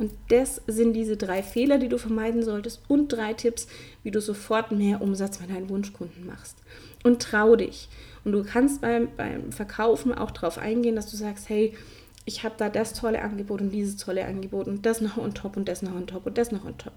Und 0.00 0.12
das 0.30 0.62
sind 0.66 0.94
diese 0.94 1.18
drei 1.18 1.42
Fehler, 1.42 1.76
die 1.76 1.90
du 1.90 1.98
vermeiden 1.98 2.42
solltest 2.42 2.80
und 2.88 3.08
drei 3.08 3.34
Tipps, 3.34 3.68
wie 4.02 4.10
du 4.10 4.22
sofort 4.22 4.72
mehr 4.72 5.02
Umsatz 5.02 5.40
mit 5.40 5.50
deinen 5.50 5.68
Wunschkunden 5.68 6.24
machst. 6.24 6.56
Und 7.04 7.20
trau 7.20 7.54
dich. 7.54 7.90
Und 8.24 8.32
du 8.32 8.42
kannst 8.42 8.80
beim, 8.80 9.08
beim 9.18 9.52
Verkaufen 9.52 10.14
auch 10.14 10.30
darauf 10.30 10.56
eingehen, 10.56 10.96
dass 10.96 11.10
du 11.10 11.18
sagst, 11.18 11.50
hey, 11.50 11.74
ich 12.24 12.44
habe 12.44 12.54
da 12.56 12.70
das 12.70 12.94
tolle 12.94 13.20
Angebot 13.20 13.60
und 13.60 13.72
dieses 13.72 13.98
tolle 13.98 14.24
Angebot 14.24 14.68
und 14.68 14.86
das 14.86 15.02
noch 15.02 15.18
on 15.18 15.34
top 15.34 15.58
und 15.58 15.68
das 15.68 15.82
noch 15.82 15.94
on 15.94 16.06
top 16.06 16.24
und 16.24 16.38
das 16.38 16.50
noch 16.50 16.64
on 16.64 16.78
top. 16.78 16.94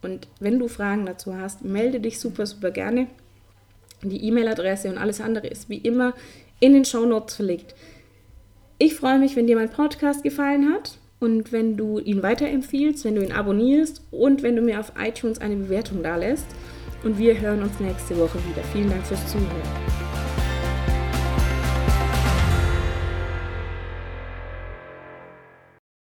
Und 0.00 0.28
wenn 0.38 0.60
du 0.60 0.68
Fragen 0.68 1.06
dazu 1.06 1.34
hast, 1.34 1.64
melde 1.64 1.98
dich 1.98 2.20
super, 2.20 2.46
super 2.46 2.70
gerne. 2.70 3.08
Die 4.04 4.24
E-Mail-Adresse 4.28 4.88
und 4.88 4.98
alles 4.98 5.20
andere 5.20 5.48
ist 5.48 5.68
wie 5.68 5.78
immer 5.78 6.14
in 6.60 6.72
den 6.72 6.84
Show 6.84 7.04
Notes 7.04 7.34
verlegt. 7.34 7.74
Ich 8.78 8.94
freue 8.94 9.18
mich, 9.18 9.34
wenn 9.34 9.48
dir 9.48 9.56
mein 9.56 9.70
Podcast 9.70 10.22
gefallen 10.22 10.72
hat 10.72 10.98
und 11.22 11.52
wenn 11.52 11.76
du 11.76 12.00
ihn 12.00 12.22
weiterempfiehlst, 12.22 13.04
wenn 13.04 13.14
du 13.14 13.24
ihn 13.24 13.32
abonnierst 13.32 14.02
und 14.10 14.42
wenn 14.42 14.56
du 14.56 14.62
mir 14.62 14.80
auf 14.80 14.92
iTunes 14.98 15.40
eine 15.40 15.54
Bewertung 15.54 16.02
da 16.02 16.16
lässt. 16.16 16.46
Und 17.04 17.18
wir 17.18 17.40
hören 17.40 17.62
uns 17.62 17.78
nächste 17.80 18.16
Woche 18.18 18.38
wieder. 18.38 18.62
Vielen 18.72 18.90
Dank 18.90 19.06
fürs 19.06 19.26
Zuhören. 19.30 20.01